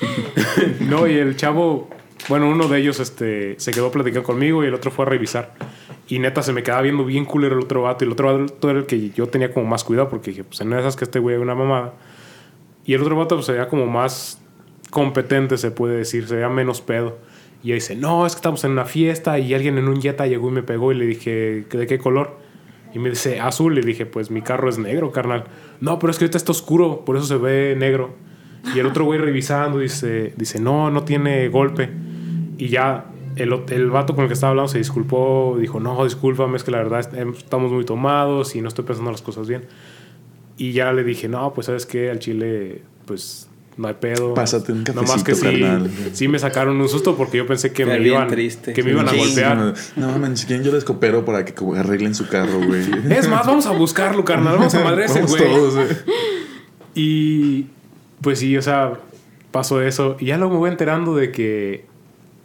[0.80, 1.88] No, y el chavo,
[2.28, 5.54] bueno, uno de ellos este, se quedó platicando conmigo y el otro fue a revisar.
[6.08, 8.04] Y neta se me quedaba viendo bien culero el otro vato.
[8.04, 10.60] Y el otro vato era el que yo tenía como más cuidado porque dije, pues
[10.60, 11.94] en esas que este güey es una mamada.
[12.84, 14.40] Y el otro vato pues, se veía como más
[14.90, 17.18] competente, se puede decir, se veía menos pedo.
[17.62, 20.26] Y ella dice, no, es que estamos en una fiesta y alguien en un Jetta
[20.26, 22.36] llegó y me pegó y le dije, ¿de qué color?
[22.92, 23.74] Y me dice, azul.
[23.74, 25.44] Le dije, pues mi carro es negro, carnal.
[25.80, 28.14] No, pero es que ahorita está oscuro, por eso se ve negro.
[28.74, 31.90] Y el otro güey revisando dice, dice, no, no tiene golpe.
[32.58, 33.06] Y ya
[33.36, 36.70] el, el vato con el que estaba hablando se disculpó, dijo, no, discúlpame, es que
[36.70, 39.64] la verdad em- estamos muy tomados y no estoy pensando las cosas bien.
[40.58, 43.48] Y ya le dije, no, pues sabes qué, al chile, pues
[43.78, 44.34] no hay pedo.
[44.34, 45.90] Pásate un Nomás que sí, cafecito, carnal.
[46.12, 48.74] sí me sacaron un susto porque yo pensé que me iban, triste.
[48.74, 49.16] que me iban a Sí.
[49.16, 49.74] golpear.
[49.96, 52.82] No, man, si quieren yo les coopero para que como arreglen su carro, güey.
[53.10, 54.56] Es más, vamos a buscarlo, carnal.
[54.58, 55.42] Vamos a madre ese Vamos güey.
[55.42, 55.86] todos, güey.
[56.94, 57.66] Y
[58.22, 58.94] pues sí, o sea,
[59.50, 60.16] pasó eso.
[60.18, 61.84] Y ya luego me voy enterando de que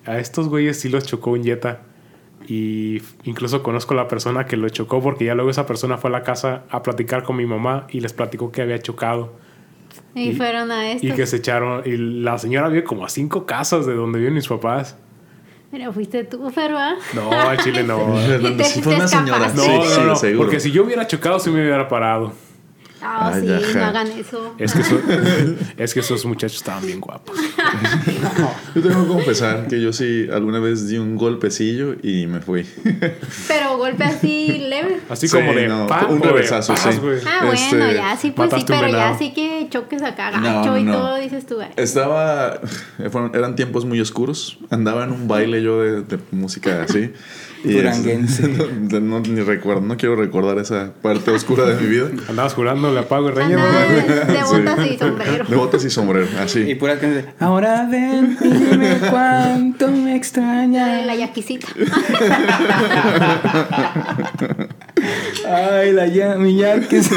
[0.06, 1.82] a estos güeyes sí los chocó un Jetta.
[2.50, 6.10] Y incluso conozco a la persona que lo chocó porque ya luego esa persona fue
[6.10, 9.34] a la casa a platicar con mi mamá y les platicó que había chocado.
[10.16, 11.06] Y Y- fueron a esto.
[11.06, 11.82] Y que se echaron.
[11.86, 14.96] Y la señora vive como a cinco casas de donde viven mis papás.
[15.70, 16.96] Pero fuiste tú, Fer, ¿va?
[17.14, 18.00] No, al chile no.
[18.26, 19.52] Y te- fue te una señora.
[19.54, 20.46] No, Sí, no, sí, no, seguro.
[20.46, 22.32] Porque si yo hubiera chocado, sí me hubiera parado.
[23.02, 23.80] Ah, sí, ajá.
[23.80, 24.56] no hagan eso.
[24.58, 25.02] Es que, eso-
[25.78, 27.38] es que esos muchachos estaban bien guapos.
[28.76, 32.66] Yo tengo que confesar que yo sí alguna vez di un golpecillo y me fui.
[33.48, 35.00] Pero golpe así leve.
[35.10, 36.90] Así Sí, como de no, pam, un reversazo, sí.
[37.26, 40.72] Ah, Este, bueno, ya sí, pues sí, pero ya sí que choques acá No, gacho
[40.72, 40.94] no, y no.
[40.94, 41.62] todo, dices tú.
[41.62, 41.70] eh.
[41.76, 42.60] Estaba.
[43.12, 44.58] fueron- eran tiempos muy oscuros.
[44.70, 47.12] Andaba en un baile yo de, de música así.
[47.70, 48.48] Y Duranguense.
[48.92, 52.08] no, no- ni recuerdo, no quiero recordar esa parte oscura de mi vida.
[52.30, 53.58] Andabas jurando, le apago el reño.
[53.58, 54.08] Andaba güey.
[54.08, 54.94] de, de botas Sí.
[54.94, 55.46] y sombrero.
[55.46, 56.76] De botas y sombrero, Y así.
[56.76, 61.06] pura canción de, Ahora ven, y dime cuánto me La extraña.
[61.06, 61.68] la yaquisita.
[65.48, 67.16] Ay, la ya, mi ya que se-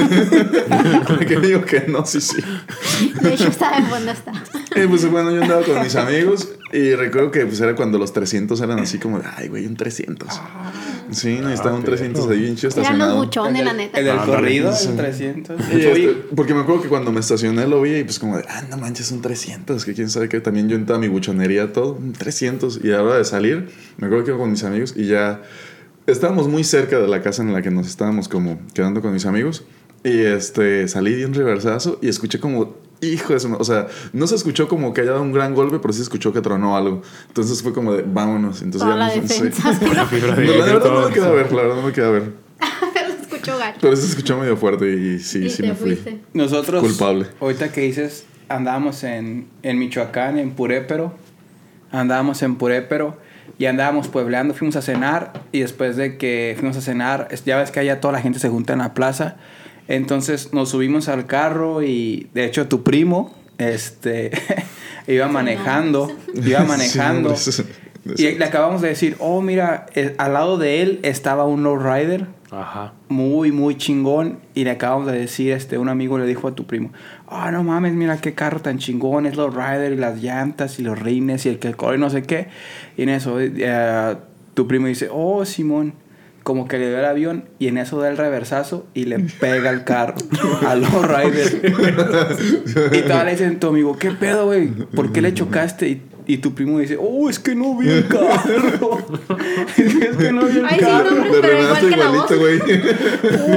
[1.26, 2.36] que digo que no, sí, sí.
[3.20, 4.32] De hecho, saben dónde está.
[4.76, 8.12] Y pues bueno, yo andaba con mis amigos y recuerdo que pues era cuando los
[8.12, 10.28] 300 eran así como de, ay, güey, un 300.
[11.10, 13.16] Sí, necesitaba un 300 ahí bien chido Eran los estacionado.
[13.16, 13.98] buchones, la neta.
[13.98, 14.32] El del Ándale.
[14.36, 15.60] corrido, el 300.
[15.72, 18.44] Y este, porque me acuerdo que cuando me estacioné lo vi y pues como de,
[18.48, 21.72] ah, no manches, un 300, que quién sabe qué, también yo en toda mi buchonería,
[21.72, 22.80] todo, un 300.
[22.84, 25.42] Y a la hora de salir, me acuerdo que iba con mis amigos y ya
[26.12, 29.26] estábamos muy cerca de la casa en la que nos estábamos como quedando con mis
[29.26, 29.64] amigos.
[30.02, 34.26] Y este, salí de un reversazo y escuché como, hijo de su O sea, no
[34.26, 36.76] se escuchó como que haya dado un gran golpe, pero sí se escuchó que tronó
[36.76, 37.02] algo.
[37.28, 38.62] Entonces fue como de, vámonos.
[38.62, 39.34] Entonces Toda la ya no sé.
[39.44, 39.74] defensa.
[39.78, 39.84] sí.
[39.94, 42.06] La fibra No, la verdad no me queda a ver, la verdad no me queda
[42.08, 42.32] a ver.
[42.94, 43.78] Pero se escuchó gacho.
[43.82, 45.90] Pero se escuchó medio fuerte y sí, Y sí me fui.
[45.96, 46.20] fuiste.
[46.32, 47.26] Nosotros, Culpable.
[47.40, 51.12] ahorita que dices, andábamos en, en Michoacán, en Purépero.
[51.92, 53.18] Andábamos en Purépero
[53.58, 54.54] y andábamos puebleando.
[54.54, 58.12] Fuimos a cenar y después de que fuimos a cenar, ya ves que allá toda
[58.12, 59.36] la gente se junta en la plaza.
[59.88, 64.30] Entonces nos subimos al carro y de hecho tu primo este,
[65.06, 66.10] iba manejando.
[66.34, 67.34] Iba manejando.
[68.16, 71.44] Sí, hombre, y le acabamos de decir, oh, mira, eh, al lado de él estaba
[71.44, 72.94] un lowrider Ajá.
[73.08, 74.38] muy, muy chingón.
[74.54, 76.92] Y le acabamos de decir, este, un amigo le dijo a tu primo,
[77.28, 80.82] ah, no mames, mira qué carro tan chingón, es los rider y las llantas y
[80.82, 82.48] los rines y el que el color y no sé qué.
[82.96, 84.16] Y en eso, eh,
[84.54, 85.94] tu primo dice, oh, Simón,
[86.42, 89.70] como que le dio el avión y en eso da el reversazo y le pega
[89.70, 90.16] el carro
[90.66, 91.56] a los riders.
[92.92, 94.68] y todavía le dicen tu amigo, ¿qué pedo, güey?
[94.68, 95.88] ¿Por qué le chocaste?
[95.88, 96.02] Y,
[96.34, 98.98] y tu primo dice, oh, es que no vi el carro.
[99.76, 101.10] es que no vi el Ay, sí, carro.
[101.10, 102.30] no, De pero igual que la voz.
[102.30, 102.82] igualito, güey.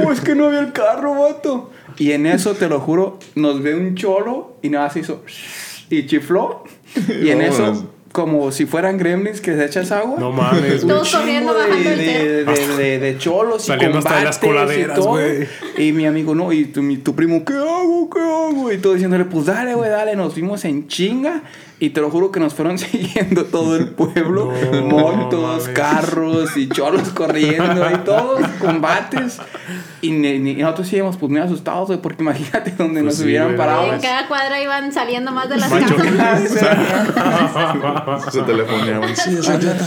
[0.06, 1.70] Oh, es que no vi el carro, vato.
[1.98, 5.22] Y en eso, te lo juro, nos ve un cholo y nada se hizo
[5.90, 6.64] y chifló.
[7.22, 10.16] Y en eso, como si fueran gremlins que se echas agua.
[10.18, 10.80] No mames.
[10.86, 14.38] Todos corriendo, bajando de, el de, de, de- de cholos y Saliendo hasta de las
[14.38, 15.10] coladeras, y todo.
[15.10, 15.46] güey.
[15.78, 18.08] Y mi amigo, no, y tu, mi- tu primo, ¿qué hago?
[18.12, 18.72] ¿Qué hago?
[18.72, 20.16] Y todo diciéndole, pues dale, güey, dale.
[20.16, 21.42] Nos fuimos en chinga.
[21.84, 24.50] Y te lo juro que nos fueron siguiendo todo el pueblo.
[24.72, 25.68] No, mames.
[25.74, 29.38] carros y cholos corriendo y todos combates.
[30.00, 33.14] Y, ni- ni- nosotros sí íbamos pues muy asustados, güey, porque imagínate donde Pues nos
[33.16, 33.92] sí, hubieran parado.
[33.92, 35.94] En cada cuadra iban saliendo más de las Macho.
[35.96, 36.52] casas.
[38.32, 39.14] Se telefoneaban.
[39.16, 39.36] Sí,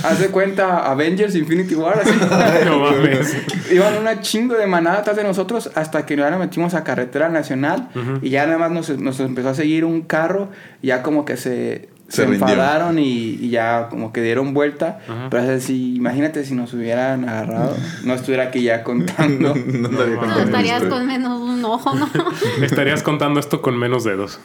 [0.04, 2.12] Haz de cuenta Avengers Infinity War, así.
[2.66, 3.36] No mames.
[3.72, 7.30] Iban una chingo de manada atrás de nosotros hasta que ya nos metimos a carretera
[7.30, 7.90] nacional
[8.22, 10.50] y ya nada más nos, nos empezó a seguir un carro.
[10.82, 13.04] Ya como que se, Se se, enfadaron y,
[13.42, 15.00] y ya como que dieron vuelta.
[15.30, 19.54] Pero es así, imagínate si nos hubieran agarrado, no estuviera aquí ya contando.
[19.68, 20.96] No No, contando No, estarías esto.
[20.96, 22.08] con menos un ojo, ¿no?
[22.64, 24.40] Estarías contando esto con menos dedos.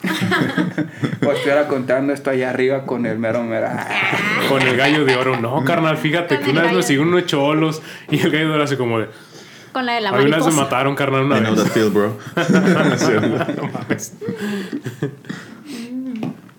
[1.25, 3.67] o estuviera contando esto allá arriba con el mero mero.
[4.49, 5.39] Con el gallo de oro.
[5.39, 8.63] No, carnal, fíjate que una vez me siguió unos cholos y el gallo de oro
[8.63, 9.07] así como de.
[9.71, 10.61] Con la de la A mí una mariposa.
[10.61, 11.63] mataron, carnal, una I know vez.
[11.63, 12.17] that feel, bro.
[12.35, 13.61] Es cierto.
[13.61, 14.13] No mames.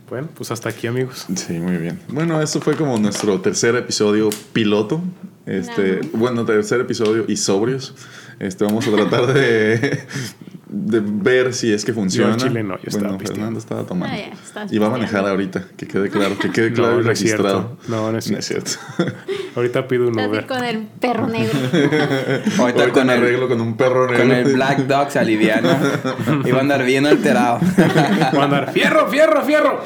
[0.09, 1.27] Bueno, pues hasta aquí, amigos.
[1.35, 2.01] Sí, muy bien.
[2.09, 5.03] Bueno, esto fue como nuestro tercer episodio piloto.
[5.47, 7.95] Este, bueno, tercer episodio y sobrios.
[8.39, 10.01] Este, vamos a tratar de,
[10.69, 12.35] de ver si es que funciona.
[12.35, 13.27] al chile no, yo estaba bueno.
[13.27, 14.15] Fernando estaba tomando.
[14.17, 17.05] Ah, ya, y va a manejar ahorita, que quede claro, que quede claro No, y
[17.05, 17.77] no es registrado.
[17.81, 17.97] cierto.
[17.97, 18.71] No, no es cierto.
[19.57, 20.47] Ahorita pido un Uber.
[20.47, 21.59] con el perro negro.
[21.73, 24.23] Ahorita Ahorita con me el, arreglo con un perro negro.
[24.25, 25.79] con el Black Dog se aliviana.
[26.45, 27.61] Iba a andar bien alterado.
[28.33, 29.81] Voy a andar, ¡Fierro, fierro, fierro!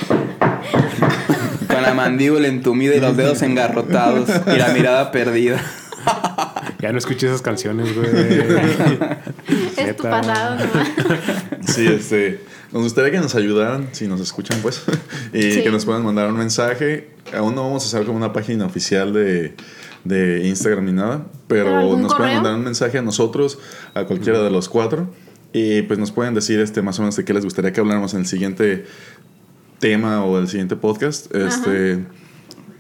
[1.68, 5.60] con la mandíbula entumida y los dedos engarrotados y la mirada perdida.
[6.80, 8.08] Ya no escuché esas canciones, güey.
[9.76, 10.88] es tu pasado nomás.
[11.66, 12.40] Sí, este.
[12.72, 14.82] Nos gustaría que nos ayudaran, si nos escuchan, pues,
[15.32, 15.62] y Sí.
[15.62, 17.10] que nos puedan mandar un mensaje.
[17.34, 19.54] Aún no vamos a hacer como una página oficial de,
[20.04, 23.58] de Instagram ni nada, ¿Pero nos pueden mandar un mensaje a nosotros,
[23.94, 25.08] a cualquiera de los cuatro,
[25.52, 28.12] y pues nos pueden decir este más o menos de qué les gustaría que habláramos
[28.14, 28.84] en el siguiente
[29.78, 31.34] tema o el siguiente podcast.
[31.34, 32.04] Este.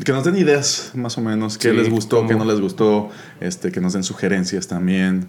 [0.04, 2.60] Que nos den ideas, más o menos, qué Sí, les gustó, qué como- no les
[2.60, 5.28] gustó, este, que nos den sugerencias también.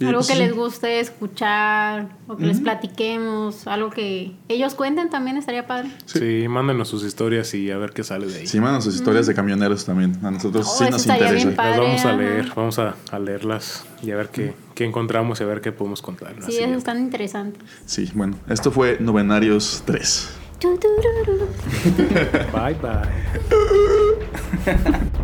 [0.00, 0.38] Y, Algo pues, que sí.
[0.40, 5.90] les guste escuchar o que les platiquemos, algo que ellos cuenten también estaría padre.
[6.06, 8.46] Sí, mándenos sus historias y a ver qué sale de ahí.
[8.46, 10.16] Sí, mándanos sus historias de camioneros también.
[10.24, 11.50] A nosotros Oh, sí nos interesa.
[11.54, 11.70] padre.
[11.76, 12.16] Las vamos a ajá.
[12.16, 15.70] leer, vamos a, a leerlas y a ver qué, qué encontramos y a ver qué
[15.70, 16.34] podemos contar.
[16.46, 17.60] Sí, eso es tan interesante.
[17.84, 20.30] Sí, bueno, esto fue Novenarios 3.
[22.52, 23.08] bye bye.